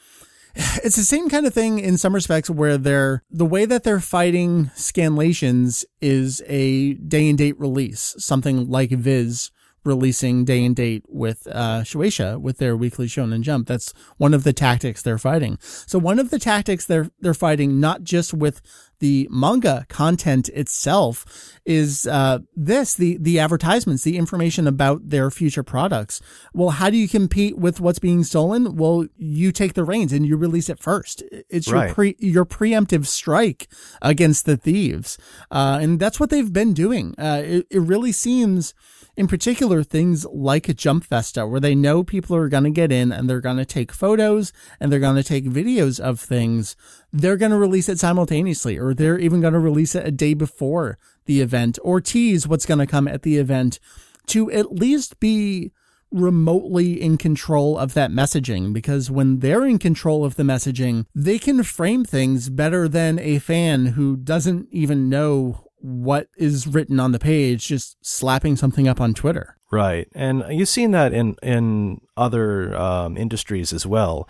[0.83, 4.01] It's the same kind of thing in some respects where they're the way that they're
[4.01, 9.49] fighting scanlations is a day and date release, something like Viz
[9.83, 13.67] releasing day and date with uh, Shueisha with their weekly Shonen Jump.
[13.67, 15.57] That's one of the tactics they're fighting.
[15.61, 18.61] So one of the tactics they're they're fighting not just with
[19.01, 21.25] the manga content itself
[21.65, 26.21] is uh, this the the advertisements, the information about their future products.
[26.53, 28.77] Well, how do you compete with what's being stolen?
[28.77, 31.23] Well, you take the reins and you release it first.
[31.49, 33.67] It's your pre your preemptive strike
[34.01, 35.17] against the thieves,
[35.49, 37.15] uh, and that's what they've been doing.
[37.17, 38.73] Uh, it, it really seems
[39.15, 42.91] in particular things like a Jump Festa, where they know people are going to get
[42.91, 46.75] in and they're going to take photos and they're going to take videos of things.
[47.11, 50.33] They're going to release it simultaneously, or they're even going to release it a day
[50.33, 53.79] before the event, or tease what's going to come at the event
[54.27, 55.71] to at least be
[56.11, 61.39] remotely in control of that messaging because when they're in control of the messaging, they
[61.39, 67.11] can frame things better than a fan who doesn't even know what is written on
[67.11, 69.57] the page, just slapping something up on Twitter.
[69.71, 74.27] Right, and you've seen that in in other um, industries as well.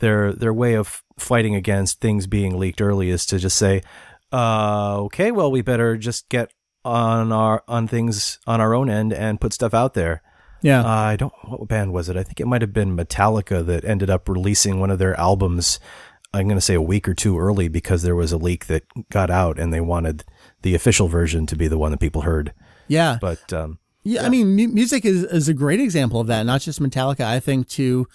[0.00, 3.82] Their their way of fighting against things being leaked early is to just say,
[4.32, 6.52] uh, "Okay, well, we better just get
[6.84, 10.22] on our on things on our own end and put stuff out there."
[10.62, 10.82] Yeah.
[10.82, 11.32] Uh, I don't.
[11.44, 12.16] What band was it?
[12.16, 15.80] I think it might have been Metallica that ended up releasing one of their albums.
[16.32, 18.84] I'm going to say a week or two early because there was a leak that
[19.10, 20.24] got out, and they wanted
[20.62, 22.52] the official version to be the one that people heard.
[22.88, 23.18] yeah.
[23.20, 26.44] But um, Yeah, I mean, mu- music is, is a great example of that.
[26.46, 27.24] Not just Metallica.
[27.24, 28.06] I think too,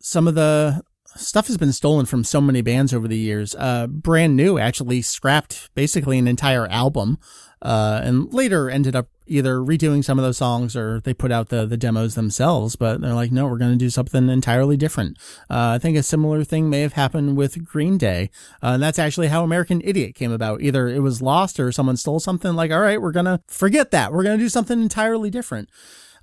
[0.00, 0.82] some of the
[1.14, 3.54] stuff has been stolen from so many bands over the years.
[3.58, 7.18] Uh, brand new actually scrapped basically an entire album,
[7.60, 11.48] uh, and later ended up either redoing some of those songs or they put out
[11.48, 12.76] the the demos themselves.
[12.76, 15.18] But they're like, no, we're going to do something entirely different.
[15.50, 18.30] Uh, I think a similar thing may have happened with Green Day,
[18.62, 20.62] uh, and that's actually how American Idiot came about.
[20.62, 22.54] Either it was lost or someone stole something.
[22.54, 24.12] Like, all right, we're gonna forget that.
[24.12, 25.68] We're gonna do something entirely different.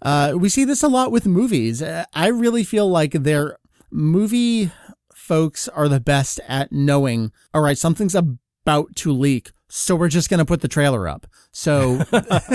[0.02, 1.82] Uh, we see this a lot with movies.
[1.82, 3.58] Uh, I really feel like their
[3.91, 4.72] movie
[5.13, 9.52] folks are the best at knowing, all right, something's about to leak.
[9.67, 11.28] So we're just going to put the trailer up.
[11.52, 12.04] So,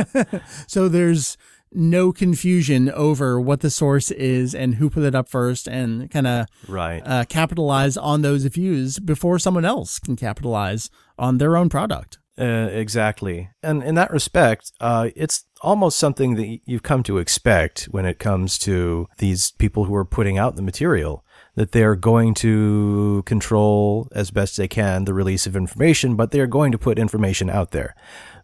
[0.66, 1.36] so there's
[1.72, 6.26] no confusion over what the source is and who put it up first and kind
[6.26, 7.02] of right.
[7.04, 12.18] uh, capitalize on those views before someone else can capitalize on their own product.
[12.36, 13.50] Uh, exactly.
[13.62, 18.18] And in that respect, uh, it's almost something that you've come to expect when it
[18.18, 21.24] comes to these people who are putting out the material.
[21.56, 26.48] that they're going to control as best they can the release of information, but they're
[26.48, 27.94] going to put information out there.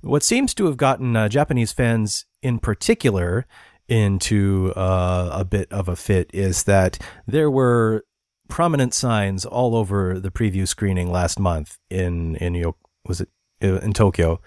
[0.02, 3.46] What seems to have gotten uh, Japanese fans in particular
[3.88, 8.04] into uh, a bit of a fit is that there were
[8.48, 12.72] prominent signs all over the preview screening last month in in
[13.06, 13.28] was it
[13.62, 14.40] uh, in Tokyo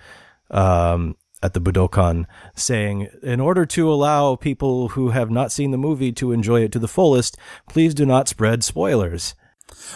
[0.49, 5.77] um, at the Budokan saying, in order to allow people who have not seen the
[5.77, 7.37] movie to enjoy it to the fullest,
[7.69, 9.35] please do not spread spoilers.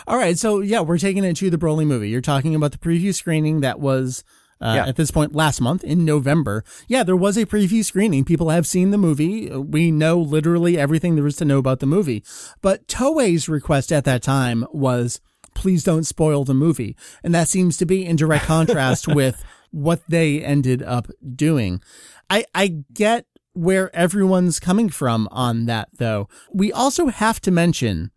[0.07, 2.09] All right, so yeah, we're taking it to the Broly movie.
[2.09, 4.23] You're talking about the preview screening that was
[4.61, 4.87] uh, yeah.
[4.87, 6.63] at this point last month in November.
[6.87, 8.25] Yeah, there was a preview screening.
[8.25, 9.49] People have seen the movie.
[9.49, 12.23] We know literally everything there is to know about the movie.
[12.61, 15.21] But Toei's request at that time was,
[15.55, 16.95] please don't spoil the movie.
[17.23, 21.81] And that seems to be in direct contrast with what they ended up doing.
[22.29, 26.29] I, I get where everyone's coming from on that though.
[26.53, 28.11] We also have to mention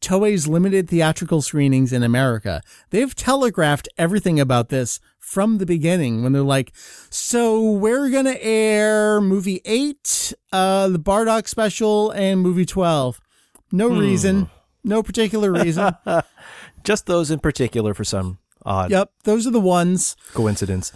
[0.00, 2.60] Toei's limited theatrical screenings in America.
[2.90, 5.00] They've telegraphed everything about this
[5.34, 6.72] from the beginning when they're like,
[7.10, 13.20] so we're going to air movie eight, uh, the Bardock special and movie 12.
[13.72, 13.98] No hmm.
[13.98, 14.48] reason,
[14.84, 15.92] no particular reason.
[16.84, 18.92] Just those in particular for some odd.
[18.92, 19.10] Yep.
[19.24, 20.14] Those are the ones.
[20.34, 20.92] Coincidence.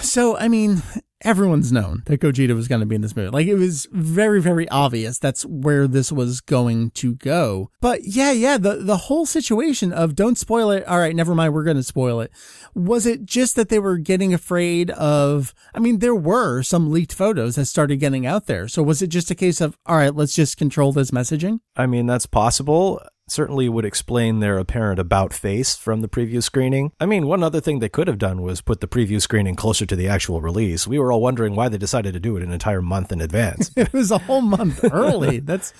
[0.00, 0.82] So, I mean,
[1.24, 3.30] everyone's known that Gogeta was going to be in this movie.
[3.30, 7.70] Like it was very, very obvious that's where this was going to go.
[7.80, 10.86] But yeah, yeah, the, the whole situation of don't spoil it.
[10.86, 11.54] All right, never mind.
[11.54, 12.30] We're going to spoil it.
[12.74, 17.14] Was it just that they were getting afraid of, I mean, there were some leaked
[17.14, 18.68] photos that started getting out there.
[18.68, 21.60] So was it just a case of, all right, let's just control this messaging?
[21.74, 26.92] I mean, that's possible certainly would explain their apparent about face from the preview screening.
[27.00, 29.86] I mean, one other thing they could have done was put the preview screening closer
[29.86, 30.86] to the actual release.
[30.86, 33.70] We were all wondering why they decided to do it an entire month in advance.
[33.76, 35.38] it was a whole month early.
[35.44, 35.72] That's,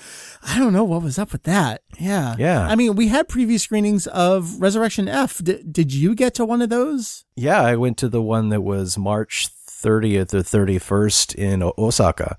[0.43, 1.83] I don't know what was up with that.
[1.99, 2.35] Yeah.
[2.37, 2.67] Yeah.
[2.67, 5.43] I mean, we had preview screenings of Resurrection F.
[5.43, 7.25] D- did you get to one of those?
[7.35, 12.37] Yeah, I went to the one that was March 30th or 31st in Osaka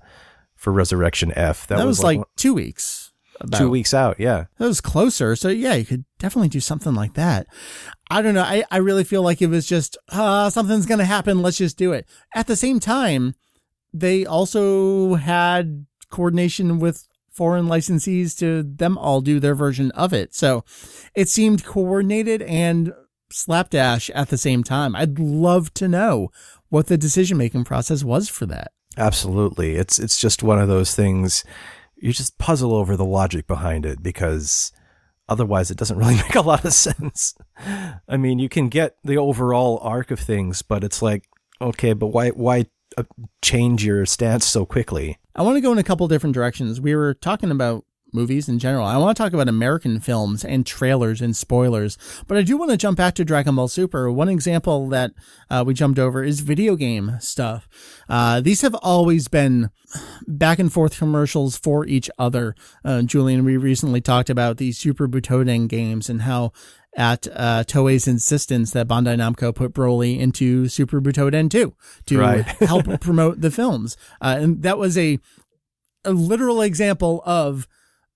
[0.55, 1.67] for Resurrection F.
[1.67, 3.06] That, that was, was, like, like two weeks
[3.39, 4.19] about two weeks out.
[4.19, 5.35] Yeah, that was closer.
[5.35, 7.47] So yeah, you could definitely do something like that.
[8.09, 8.43] I don't know.
[8.43, 11.41] I, I really feel like it was just uh, something's going to happen.
[11.41, 12.07] Let's just do it.
[12.35, 13.35] At the same time,
[13.93, 20.33] they also had coordination with foreign licensees to them all do their version of it.
[20.33, 20.63] So
[21.13, 22.93] it seemed coordinated and
[23.31, 24.95] slapdash at the same time.
[24.95, 26.29] I'd love to know
[26.69, 28.71] what the decision making process was for that.
[28.97, 29.75] Absolutely.
[29.75, 31.43] It's it's just one of those things
[31.97, 34.71] you just puzzle over the logic behind it because
[35.29, 37.35] otherwise it doesn't really make a lot of sense.
[38.07, 41.27] I mean, you can get the overall arc of things, but it's like,
[41.61, 42.65] okay, but why why
[42.97, 43.03] uh,
[43.41, 45.17] change your stance so quickly?
[45.35, 46.81] I want to go in a couple different directions.
[46.81, 48.85] We were talking about movies in general.
[48.85, 52.71] I want to talk about American films and trailers and spoilers, but I do want
[52.71, 54.11] to jump back to Dragon Ball Super.
[54.11, 55.11] One example that
[55.49, 57.67] uh, we jumped over is video game stuff.
[58.09, 59.69] Uh, these have always been
[60.27, 62.55] back and forth commercials for each other.
[62.83, 66.51] Uh, Julian, we recently talked about the Super Butoden games and how
[66.97, 71.75] at uh, Toei's insistence that Bandai Namco put Broly into Super Butoden 2
[72.07, 72.41] to right.
[72.61, 73.95] help promote the films.
[74.19, 75.19] Uh, and that was a,
[76.03, 77.67] a literal example of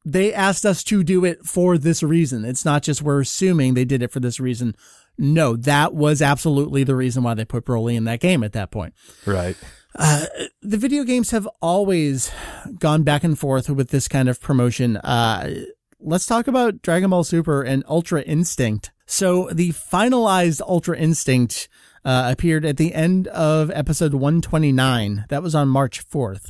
[0.03, 2.45] they asked us to do it for this reason.
[2.45, 4.75] It's not just we're assuming they did it for this reason.
[5.17, 8.71] No, that was absolutely the reason why they put Broly in that game at that
[8.71, 8.93] point.
[9.25, 9.55] Right.
[9.95, 10.25] Uh,
[10.61, 12.31] the video games have always
[12.79, 14.97] gone back and forth with this kind of promotion.
[14.97, 15.65] Uh,
[15.99, 18.91] let's talk about Dragon Ball Super and Ultra Instinct.
[19.05, 21.67] So the finalized Ultra Instinct
[22.05, 25.25] uh, appeared at the end of episode 129.
[25.29, 26.49] That was on March 4th.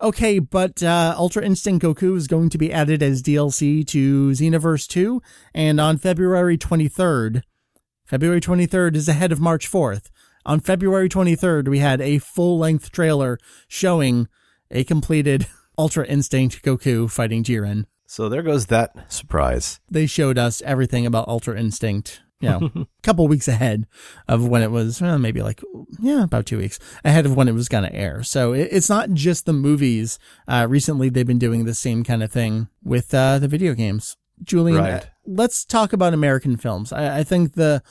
[0.00, 4.86] Okay, but uh, Ultra Instinct Goku is going to be added as DLC to Xenoverse
[4.86, 5.22] 2,
[5.54, 7.42] and on February 23rd,
[8.04, 10.10] February 23rd is ahead of March 4th.
[10.46, 14.28] On February 23rd, we had a full length trailer showing
[14.70, 15.46] a completed
[15.78, 17.84] Ultra Instinct Goku fighting Jiren.
[18.06, 19.80] So there goes that surprise.
[19.90, 23.86] They showed us everything about Ultra Instinct you know, a couple weeks ahead
[24.28, 25.62] of when it was, well, maybe like,
[26.00, 28.22] yeah, about two weeks ahead of when it was going to air.
[28.22, 30.18] So it, it's not just the movies.
[30.46, 34.16] Uh, recently, they've been doing the same kind of thing with uh, the video games.
[34.42, 35.08] Julian, right.
[35.26, 36.92] let's talk about American films.
[36.92, 37.82] I, I think the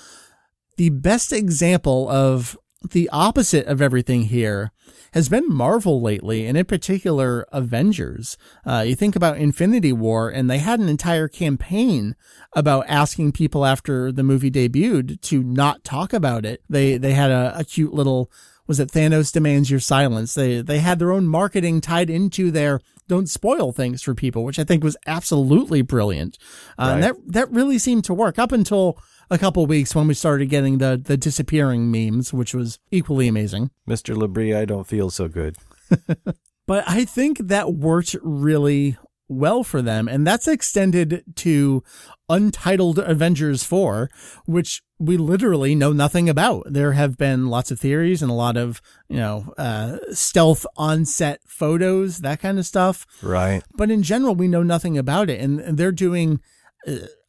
[0.77, 2.57] the best example of
[2.91, 4.71] the opposite of everything here
[5.13, 8.37] has been Marvel lately, and in particular, Avengers.
[8.65, 12.15] Uh, you think about Infinity War, and they had an entire campaign
[12.53, 16.63] about asking people after the movie debuted to not talk about it.
[16.69, 18.31] They they had a, a cute little
[18.65, 20.33] was it Thanos demands your silence.
[20.33, 24.59] They they had their own marketing tied into their don't spoil things for people, which
[24.59, 26.37] I think was absolutely brilliant.
[26.79, 26.93] Uh, right.
[26.93, 28.97] And that that really seemed to work up until
[29.33, 33.71] a couple weeks when we started getting the the disappearing memes, which was equally amazing.
[33.89, 34.15] Mr.
[34.15, 35.57] Labrie, I don't feel so good.
[36.67, 38.95] but I think that worked really
[39.27, 41.83] well for them, and that's extended to
[42.29, 44.09] Untitled Avengers 4,
[44.45, 46.65] which we literally know nothing about.
[46.71, 51.39] There have been lots of theories and a lot of, you know, uh, stealth on-set
[51.47, 53.07] photos, that kind of stuff.
[53.23, 53.63] Right.
[53.75, 56.39] But in general, we know nothing about it, and they're doing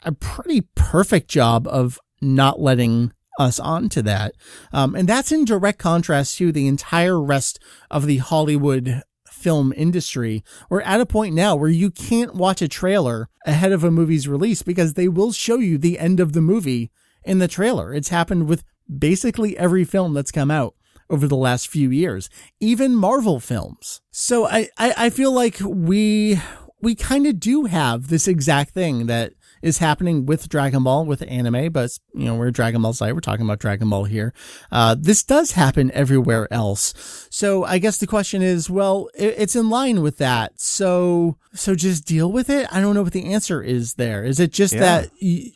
[0.04, 4.34] a pretty perfect job of not letting us onto that.
[4.72, 7.58] Um, and that's in direct contrast to the entire rest
[7.90, 10.42] of the Hollywood film industry.
[10.70, 14.28] We're at a point now where you can't watch a trailer ahead of a movie's
[14.28, 16.90] release because they will show you the end of the movie
[17.24, 17.92] in the trailer.
[17.92, 18.64] It's happened with
[18.98, 20.74] basically every film that's come out
[21.10, 22.30] over the last few years,
[22.60, 24.00] even Marvel films.
[24.10, 26.40] So I, I, I feel like we,
[26.80, 29.34] we kind of do have this exact thing that
[29.64, 33.14] is happening with Dragon Ball, with anime, but you know, we're Dragon Ball site.
[33.14, 34.34] We're talking about Dragon Ball here.
[34.70, 37.26] Uh, this does happen everywhere else.
[37.30, 40.60] So I guess the question is, well, it, it's in line with that.
[40.60, 42.68] So, so just deal with it.
[42.70, 44.22] I don't know what the answer is there.
[44.22, 44.80] Is it just yeah.
[44.80, 45.52] that y-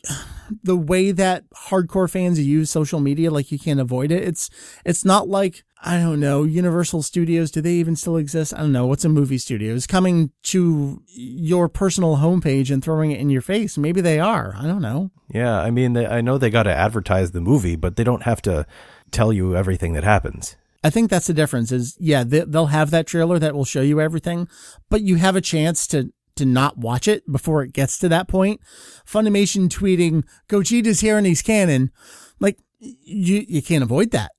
[0.63, 4.23] the way that hardcore fans use social media, like you can't avoid it?
[4.23, 4.49] It's,
[4.83, 8.53] it's not like, I don't know, Universal Studios, do they even still exist?
[8.53, 8.85] I don't know.
[8.85, 9.73] What's a movie studio?
[9.73, 13.77] Is coming to your personal homepage and throwing it in your face.
[13.77, 14.53] Maybe they are.
[14.57, 15.11] I don't know.
[15.33, 15.57] Yeah.
[15.57, 18.41] I mean, they, I know they got to advertise the movie, but they don't have
[18.41, 18.65] to
[19.11, 20.57] tell you everything that happens.
[20.83, 23.81] I think that's the difference is, yeah, they, they'll have that trailer that will show
[23.81, 24.49] you everything,
[24.89, 28.27] but you have a chance to, to not watch it before it gets to that
[28.27, 28.59] point.
[29.05, 31.91] Funimation tweeting, Gogeta's here and he's canon.
[32.39, 34.31] Like, you, you can't avoid that.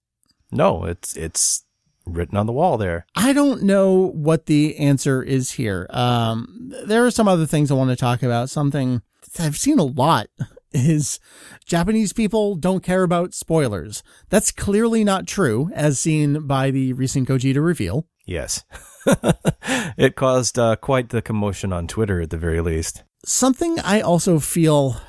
[0.53, 1.65] No, it's it's
[2.07, 3.07] written on the wall there.
[3.15, 5.87] I don't know what the answer is here.
[5.91, 8.51] Um, there are some other things I want to talk about.
[8.51, 9.03] Something
[9.39, 10.29] I've seen a lot
[10.73, 11.21] is
[11.65, 14.03] Japanese people don't care about spoilers.
[14.29, 18.07] That's clearly not true, as seen by the recent Gogeta reveal.
[18.27, 18.65] Yes.
[19.97, 23.03] it caused uh, quite the commotion on Twitter at the very least.
[23.25, 25.01] Something I also feel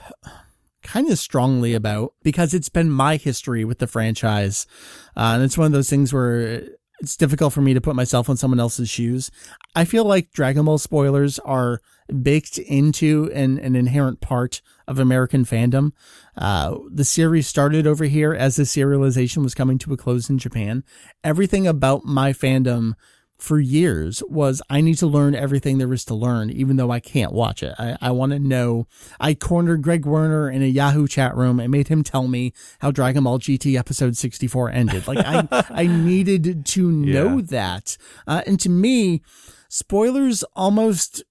[0.91, 4.67] kind of strongly about because it's been my history with the franchise.
[5.15, 6.67] Uh, and it's one of those things where
[6.99, 9.31] it's difficult for me to put myself in someone else's shoes.
[9.73, 11.79] I feel like Dragon Ball spoilers are
[12.21, 15.93] baked into an, an inherent part of American fandom.
[16.35, 20.39] Uh, the series started over here as the serialization was coming to a close in
[20.39, 20.83] Japan.
[21.23, 22.95] Everything about my fandom
[23.41, 26.99] for years was I need to learn everything there is to learn, even though I
[26.99, 27.73] can't watch it.
[27.79, 28.85] I, I want to know.
[29.19, 32.91] I cornered Greg Werner in a Yahoo chat room and made him tell me how
[32.91, 35.07] Dragon Ball GT episode 64 ended.
[35.07, 37.45] Like I, I needed to know yeah.
[37.47, 37.97] that.
[38.27, 39.23] Uh, and to me,
[39.69, 41.23] spoilers almost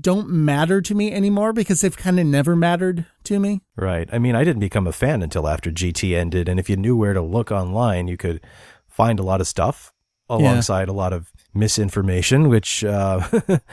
[0.00, 3.60] don't matter to me anymore because they've kind of never mattered to me.
[3.76, 4.08] Right.
[4.10, 6.48] I mean, I didn't become a fan until after GT ended.
[6.48, 8.40] And if you knew where to look online, you could
[8.88, 9.92] find a lot of stuff
[10.30, 10.92] alongside yeah.
[10.92, 13.28] a lot of misinformation, which uh,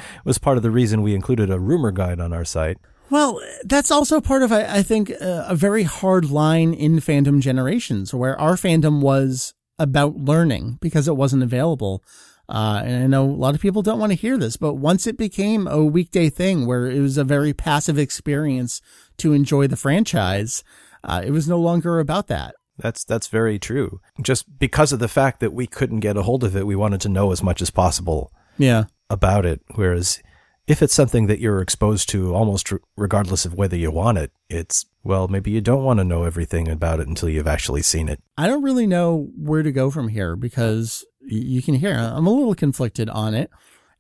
[0.26, 2.78] was part of the reason we included a rumor guide on our site.
[3.10, 8.14] Well, that's also part of, I, think, uh, a very hard line in fandom generations
[8.14, 12.04] where our fandom was about learning because it wasn't available.
[12.48, 15.08] Uh, and I know a lot of people don't want to hear this, but once
[15.08, 18.82] it became a weekday thing where it was a very passive experience
[19.18, 20.64] to enjoy the franchise,
[21.04, 22.56] uh, it was no longer about that.
[22.80, 24.02] That's that's very true.
[24.22, 27.02] Just because of the fact that we couldn't get a hold of it, we wanted
[27.02, 28.32] to know as much as possible.
[28.58, 28.86] Yeah.
[29.10, 29.62] About it.
[29.76, 30.22] Whereas
[30.68, 34.86] if it's something that you're exposed to almost regardless of whether you want it, it's
[35.04, 38.22] well, maybe you don't want to know everything about it until you've actually seen it.
[38.38, 42.34] I don't really know where to go from here because you can hear I'm a
[42.34, 43.50] little conflicted on it.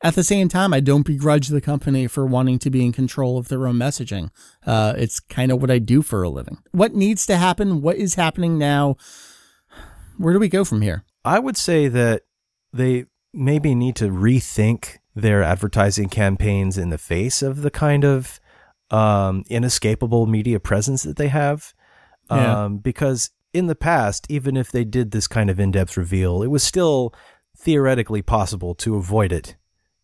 [0.01, 3.37] At the same time, I don't begrudge the company for wanting to be in control
[3.37, 4.29] of their own messaging.
[4.65, 6.59] Uh, it's kind of what I do for a living.
[6.71, 7.81] What needs to happen?
[7.81, 8.95] What is happening now?
[10.17, 11.03] Where do we go from here?
[11.25, 12.23] I would say that
[12.71, 18.39] they maybe need to rethink their advertising campaigns in the face of the kind of
[18.91, 21.73] um, inescapable media presence that they have.
[22.31, 22.65] Yeah.
[22.65, 26.41] Um, because in the past, even if they did this kind of in depth reveal,
[26.41, 27.13] it was still
[27.57, 29.55] theoretically possible to avoid it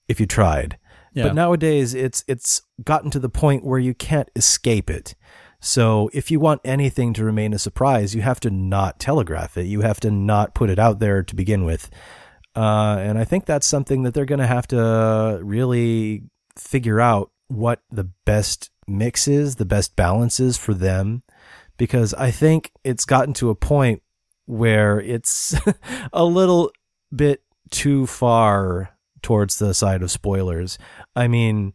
[0.08, 0.78] if you tried.
[1.14, 1.24] Yeah.
[1.24, 5.16] But nowadays it's it's gotten to the point where you can't escape it.
[5.62, 9.66] So if you want anything to remain a surprise, you have to not telegraph it.
[9.66, 11.90] You have to not put it out there to begin with.
[12.56, 16.24] Uh, and I think that's something that they're going to have to really
[16.58, 21.24] figure out what the best mix is, the best balance is for them.
[21.78, 24.02] Because I think it's gotten to a point
[24.46, 25.56] where it's
[26.14, 26.72] a little
[27.14, 27.42] bit
[27.72, 28.95] too far
[29.26, 30.78] towards the side of spoilers.
[31.16, 31.74] I mean,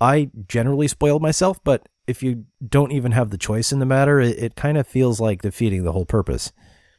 [0.00, 4.20] I generally spoil myself, but if you don't even have the choice in the matter,
[4.20, 6.52] it, it kind of feels like defeating the whole purpose.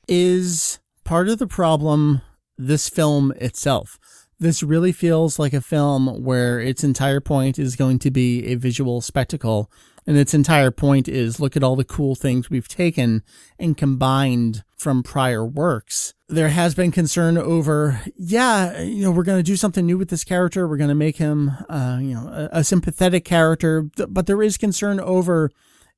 [0.09, 2.21] Is part of the problem
[2.57, 3.97] this film itself?
[4.39, 8.55] This really feels like a film where its entire point is going to be a
[8.55, 9.71] visual spectacle.
[10.08, 13.24] And its entire point is look at all the cool things we've taken
[13.60, 16.14] and combined from prior works.
[16.30, 20.10] There has been concern over, yeah, you know, we're going to do something new with
[20.10, 20.66] this character.
[20.66, 23.89] We're going to make him, uh, you know, a, a sympathetic character.
[24.08, 25.51] But there is concern over,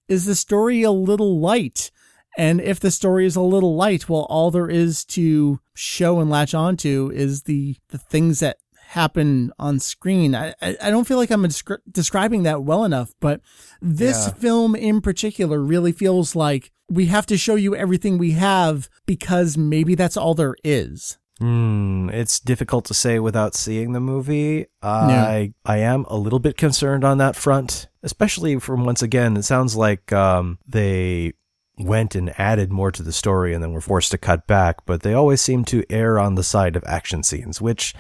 [0.08, 1.92] is the story a little light?
[2.38, 6.30] And if the story is a little light, well, all there is to show and
[6.30, 8.58] latch onto is the, the things that
[8.90, 10.34] happen on screen.
[10.34, 13.40] I, I don't feel like I'm descri- describing that well enough, but
[13.82, 14.34] this yeah.
[14.34, 19.56] film in particular really feels like we have to show you everything we have because
[19.58, 21.20] maybe that's all there is.
[21.38, 24.66] Hmm, it's difficult to say without seeing the movie.
[24.82, 25.48] I yeah.
[25.72, 29.76] I am a little bit concerned on that front, especially from once again, it sounds
[29.76, 31.34] like um, they
[31.78, 35.04] went and added more to the story and then were forced to cut back, but
[35.04, 37.94] they always seem to err on the side of action scenes, which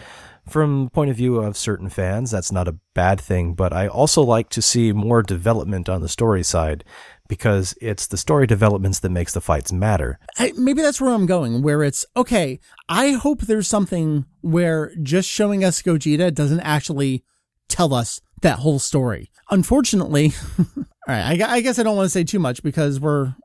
[0.49, 3.87] from the point of view of certain fans, that's not a bad thing, but I
[3.87, 6.83] also like to see more development on the story side
[7.27, 10.19] because it's the story developments that makes the fights matter.
[10.37, 12.59] I, maybe that's where I'm going, where it's okay.
[12.89, 17.23] I hope there's something where just showing us Gogeta doesn't actually
[17.67, 19.31] tell us that whole story.
[19.51, 23.35] Unfortunately, all right, I, I guess I don't want to say too much because we're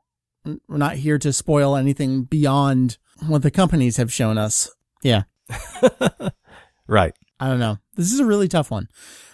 [0.67, 2.97] we're not here to spoil anything beyond
[3.27, 4.69] what the companies have shown us.
[5.03, 5.23] Yeah.
[6.87, 7.13] right.
[7.39, 7.77] I don't know.
[7.95, 8.87] This is a really tough one.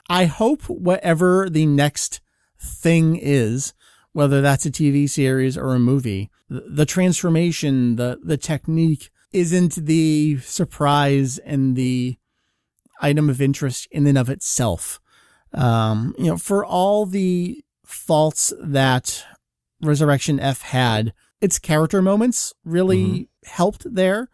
[0.10, 2.20] I hope whatever the next
[2.60, 3.74] thing is,
[4.14, 10.40] whether that's a TV series or a movie, the transformation, the the technique isn't the
[10.40, 12.18] surprise and the
[13.02, 15.00] item of interest in and of itself.
[15.54, 19.24] Um, you know, for all the faults that
[19.82, 23.50] Resurrection F had, its character moments really mm-hmm.
[23.50, 24.30] helped there.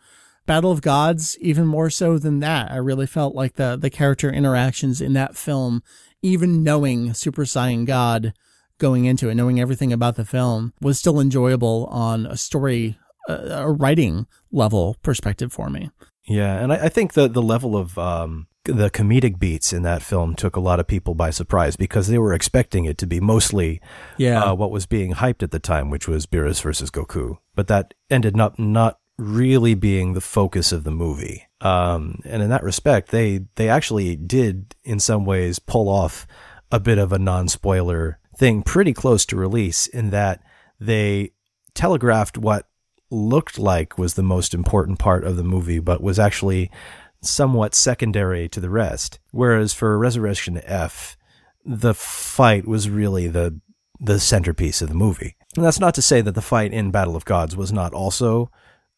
[0.48, 2.72] Battle of Gods, even more so than that.
[2.72, 5.84] I really felt like the, the character interactions in that film,
[6.24, 8.34] even knowing Super Saiyan God
[8.80, 13.72] going into it, knowing everything about the film, was still enjoyable on a story, a
[13.72, 15.92] writing level perspective for me.
[16.28, 20.02] Yeah, and I, I think the the level of um, the comedic beats in that
[20.02, 23.20] film took a lot of people by surprise because they were expecting it to be
[23.20, 23.82] mostly
[24.18, 24.44] yeah.
[24.44, 27.38] Uh, what was being hyped at the time, which was Beerus versus Goku.
[27.56, 31.48] But that ended up not really being the focus of the movie.
[31.62, 36.28] Um, and in that respect, they they actually did in some ways pull off
[36.72, 40.44] a bit of a non-spoiler thing pretty close to release in that
[40.80, 41.32] they
[41.74, 42.68] telegraphed what
[43.10, 46.70] looked like was the most important part of the movie, but was actually
[47.22, 49.20] somewhat secondary to the rest.
[49.32, 51.18] Whereas for Resurrection F,
[51.66, 53.60] the fight was really the
[54.00, 55.36] the centerpiece of the movie.
[55.56, 58.52] And that's not to say that the fight in Battle of Gods was not also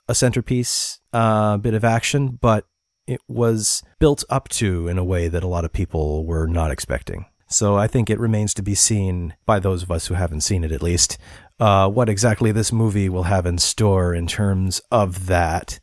[0.10, 2.66] a centerpiece uh, bit of action, but
[3.08, 6.72] it was built up to in a way that a lot of people were not
[6.72, 7.26] expecting.
[7.48, 10.64] So I think it remains to be seen by those of us who haven't seen
[10.64, 11.18] it at least
[11.60, 15.80] uh, what exactly this movie will have in store in terms of that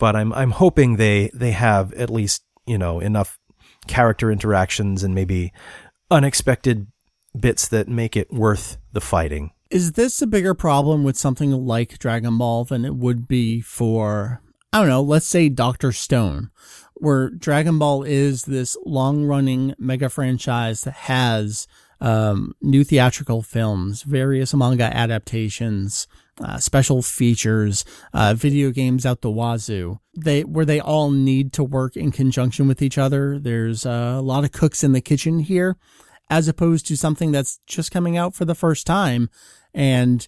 [0.00, 3.38] but I'm I'm hoping they they have at least you know enough
[3.86, 5.52] character interactions and maybe
[6.10, 6.88] unexpected
[7.38, 9.52] bits that make it worth the fighting.
[9.70, 14.42] Is this a bigger problem with something like Dragon Ball than it would be for
[14.72, 16.50] I don't know, let's say Doctor Stone,
[16.94, 21.68] where Dragon Ball is this long running mega franchise that has
[22.00, 26.08] um, new theatrical films, various manga adaptations,
[26.40, 30.00] uh, special features, uh, video games out the wazoo.
[30.16, 33.38] They where they all need to work in conjunction with each other.
[33.38, 35.76] There's uh, a lot of cooks in the kitchen here,
[36.28, 39.30] as opposed to something that's just coming out for the first time,
[39.74, 40.26] and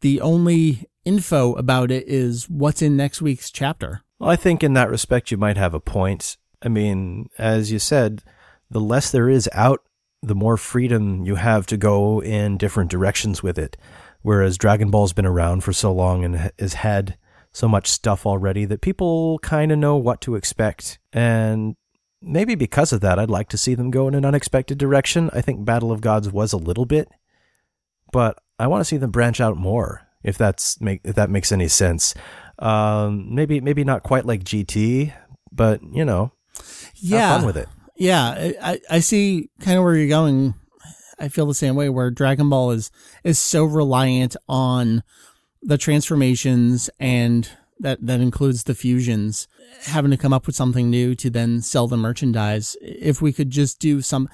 [0.00, 4.02] the only info about it is what's in next week's chapter.
[4.18, 6.36] Well, I think in that respect you might have a point.
[6.62, 8.22] I mean, as you said,
[8.70, 9.80] the less there is out,
[10.22, 13.76] the more freedom you have to go in different directions with it.
[14.22, 17.16] Whereas Dragon Ball's been around for so long and has had
[17.52, 20.98] so much stuff already that people kind of know what to expect.
[21.12, 21.74] And
[22.20, 25.30] maybe because of that, I'd like to see them go in an unexpected direction.
[25.32, 27.08] I think Battle of Gods was a little bit,
[28.12, 30.06] but I want to see them branch out more.
[30.22, 32.14] If that's make if that makes any sense,
[32.58, 35.14] um, maybe maybe not quite like GT,
[35.50, 36.32] but you know,
[36.94, 37.68] yeah, fun with it.
[37.96, 40.54] Yeah, I, I see kind of where you're going
[41.20, 42.90] I feel the same way where Dragon Ball is
[43.22, 45.02] is so reliant on
[45.62, 47.48] the transformations and
[47.78, 49.46] that that includes the fusions,
[49.84, 52.76] having to come up with something new to then sell the merchandise.
[52.80, 54.28] If we could just do some,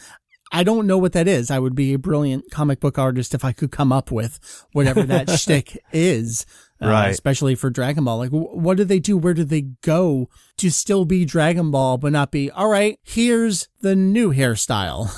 [0.52, 1.50] I don't know what that is.
[1.50, 4.38] I would be a brilliant comic book artist if I could come up with
[4.72, 6.46] whatever that shtick is.
[6.80, 7.08] Uh, Right.
[7.08, 8.18] especially for Dragon Ball.
[8.18, 9.16] Like, wh- what do they do?
[9.16, 10.28] Where do they go
[10.58, 15.10] to still be Dragon Ball, but not be, all right, here's the new hairstyle?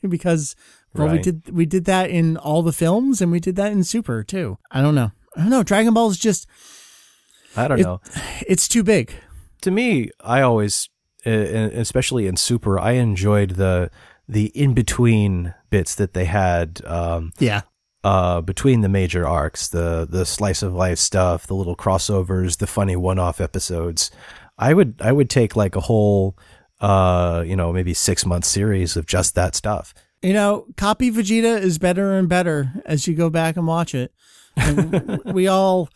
[0.08, 0.56] because,
[0.94, 3.84] well, we did, we did that in all the films and we did that in
[3.84, 4.56] Super too.
[4.70, 5.12] I don't know.
[5.36, 5.62] I don't know.
[5.62, 6.46] Dragon Ball is just,
[7.56, 8.00] I don't It- know.
[8.46, 9.12] it's too big.
[9.60, 10.88] to me, I always,
[11.26, 13.90] uh, especially in Super, I enjoyed the
[14.28, 17.62] the in between bits that they had um, Yeah.
[18.02, 22.66] uh, between the major arcs, the the slice of life stuff, the little crossovers, the
[22.66, 24.10] funny one off episodes.
[24.58, 26.36] I would I would take like a whole,
[26.80, 29.92] uh, you know, maybe six month series of just that stuff.
[30.22, 34.12] You know, copy Vegeta is better and better as you go back and watch it.
[34.56, 35.90] And we all,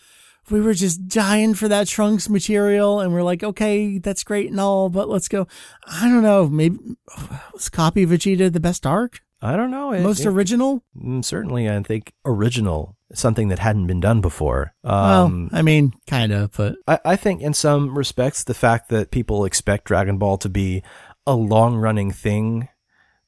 [0.51, 4.61] we were just dying for that Trunks material, and we're like, okay, that's great and
[4.61, 5.47] all, but let's go.
[5.87, 6.79] I don't know, maybe
[7.53, 9.93] was copy Vegeta the best arc, I don't know.
[9.93, 10.83] It, most it- original?
[10.97, 14.75] mm, certainly, I think original, something that hadn't been done before.
[14.83, 18.89] Well, Um, I mean, kind of, but I, I think in some respects, the fact
[18.91, 20.83] that people expect Dragon Ball to be
[21.27, 22.69] a long running thing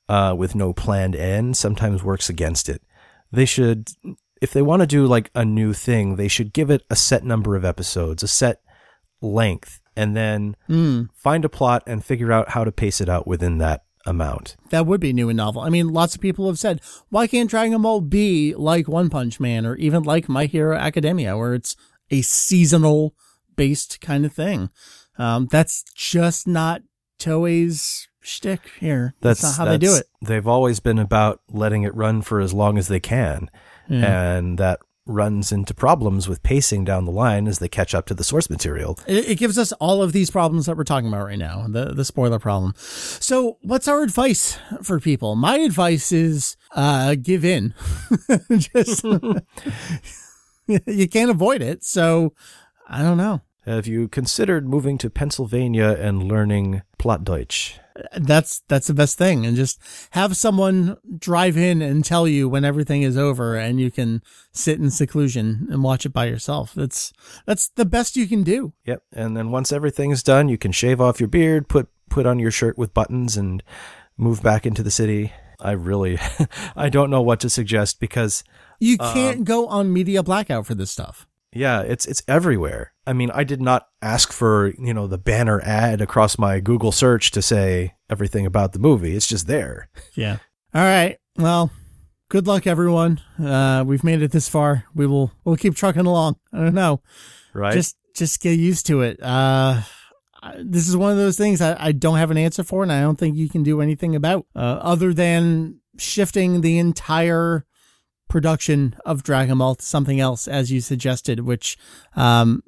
[0.09, 2.83] uh, with no planned end sometimes works against it.
[3.31, 3.91] They should,
[4.41, 7.25] if they want to do like a new thing, they should give it a set
[7.25, 8.61] number of episodes, a set
[9.21, 13.27] length, and then mm, find a plot and figure out how to pace it out
[13.27, 14.57] within that amount.
[14.71, 15.61] that would be new and novel.
[15.61, 16.81] I mean, lots of people have said,
[17.11, 21.37] why can't Dragon Ball be like One Punch Man or even like My Hero Academia,
[21.37, 21.77] where it's
[22.11, 23.15] a seasonal
[23.57, 24.71] based kind of thing?
[25.19, 26.81] Um, that's just not
[27.19, 29.15] Toei's shtick here.
[29.21, 30.07] That's, not how they do it.
[30.23, 33.51] They've always been about letting it run for as long as they can.
[33.91, 34.37] Yeah.
[34.37, 38.15] and that runs into problems with pacing down the line as they catch up to
[38.15, 38.99] the source material.
[39.07, 41.87] It, it gives us all of these problems that we're talking about right now, the
[41.87, 42.75] the spoiler problem.
[42.77, 45.35] So, what's our advice for people?
[45.37, 47.75] My advice is uh, give in.
[48.57, 49.05] Just
[50.87, 51.85] you can't avoid it.
[51.85, 52.33] So,
[52.89, 53.41] I don't know.
[53.67, 57.79] Have you considered moving to Pennsylvania and learning Plattdeutsch?
[58.17, 59.79] That's that's the best thing, and just
[60.13, 64.79] have someone drive in and tell you when everything is over, and you can sit
[64.79, 66.73] in seclusion and watch it by yourself.
[66.75, 67.13] That's
[67.45, 68.73] that's the best you can do.
[68.87, 69.03] Yep.
[69.13, 72.51] And then once everything's done, you can shave off your beard, put put on your
[72.51, 73.63] shirt with buttons, and
[74.17, 75.33] move back into the city.
[75.61, 76.19] I really,
[76.77, 78.43] I don't know what to suggest because
[78.79, 81.27] You um, can't go on media blackout for this stuff.
[81.53, 82.93] Yeah, it's it's everywhere.
[83.07, 86.93] I mean, I did not ask for you know the banner ad across my Google
[86.93, 89.17] search to say everything about the movie.
[89.17, 89.89] It's just there.
[90.15, 90.39] Yeah.
[90.75, 91.19] All right.
[91.37, 91.71] Well,
[92.29, 93.21] good luck, everyone.
[93.39, 94.85] Uh, we've made it this far.
[94.95, 96.37] We will we'll keep trucking along.
[96.53, 97.03] I don't know.
[97.53, 97.75] Right.
[97.75, 99.21] Just just get used to it.
[99.23, 99.83] Uh,
[100.59, 103.01] this is one of those things I, I don't have an answer for, and I
[103.01, 107.67] don't think you can do anything about uh, other than shifting the entire
[108.31, 111.77] production of Dragon Ball to something else, as you suggested, which
[112.17, 112.63] um,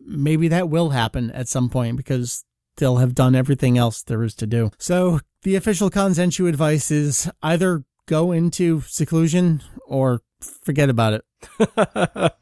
[0.00, 2.44] maybe that will happen at some point because
[2.76, 4.72] they'll have done everything else there is to do.
[4.78, 11.24] So the official Kanzenshuu advice is either go into seclusion or forget about it.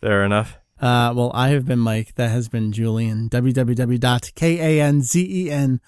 [0.00, 0.56] Fair enough.
[0.80, 2.14] Uh, well, I have been Mike.
[2.14, 3.28] That has been Julian.
[3.28, 5.80] www.kanzenshuu.com.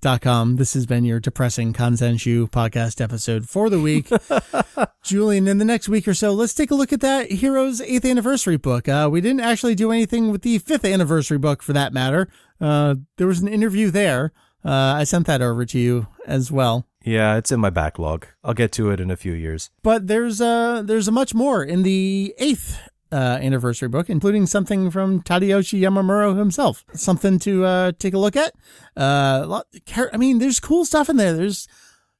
[0.00, 4.08] This has been your depressing Kanzenshuu podcast episode for the week.
[5.02, 8.08] Julian, in the next week or so, let's take a look at that Heroes 8th
[8.08, 8.88] anniversary book.
[8.88, 12.28] Uh, we didn't actually do anything with the 5th anniversary book for that matter.
[12.60, 14.32] Uh, there was an interview there.
[14.64, 16.86] Uh, I sent that over to you as well.
[17.04, 18.26] Yeah, it's in my backlog.
[18.44, 19.70] I'll get to it in a few years.
[19.82, 22.78] but there's uh there's a much more in the eighth
[23.12, 26.84] uh, anniversary book, including something from Tadayoshi Yamamuro himself.
[26.94, 28.54] Something to uh, take a look at.
[28.96, 29.66] Uh, lot,
[30.12, 31.32] I mean, there's cool stuff in there.
[31.32, 31.66] There's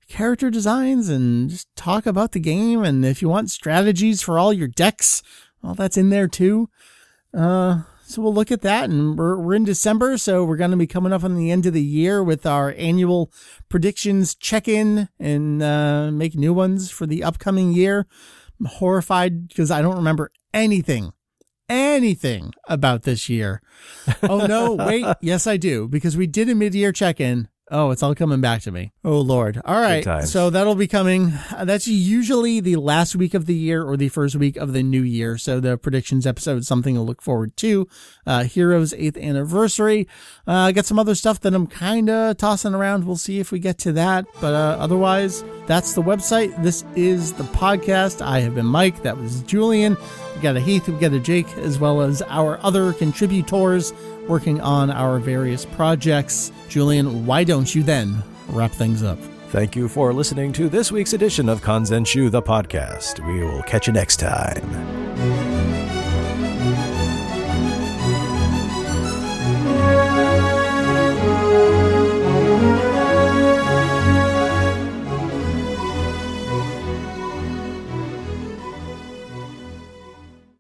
[0.09, 2.83] character designs and just talk about the game.
[2.83, 5.23] And if you want strategies for all your decks,
[5.63, 6.71] well, that's in there too.
[7.35, 10.79] Uh, so we'll look at that, and we're we're in December, so we're going to
[10.79, 13.31] be coming up on the end of the year with our annual
[13.69, 18.07] predictions check in and uh, make new ones for the upcoming year.
[18.61, 21.13] I'm horrified because I don't remember anything,
[21.69, 23.63] anything about this year.
[24.23, 27.91] Oh no, wait, yes I do because we did a mid year check in Oh,
[27.91, 28.93] it's all coming back to me.
[29.05, 29.61] Oh, Lord.
[29.65, 30.03] All right.
[30.27, 31.33] So that'll be coming.
[31.55, 34.83] Uh, That's usually the last week of the year or the first week of the
[34.83, 35.37] new year.
[35.37, 37.87] So the predictions episode is something to look forward to.
[38.27, 40.09] Uh, Heroes 8th anniversary.
[40.47, 43.05] Uh, got some other stuff that I'm kind of tossing around.
[43.05, 44.27] We'll see if we get to that.
[44.41, 46.63] But uh, otherwise, that's the website.
[46.63, 48.25] This is the podcast.
[48.25, 49.03] I have been Mike.
[49.03, 49.97] That was Julian.
[50.35, 50.89] We got a Heath.
[50.89, 53.93] We got a Jake, as well as our other contributors
[54.29, 56.53] working on our various projects.
[56.69, 59.19] Julian, why don't you then wrap things up?
[59.49, 63.27] Thank you for listening to this week's edition of Kanzenshuu the podcast.
[63.27, 65.48] We will catch you next time.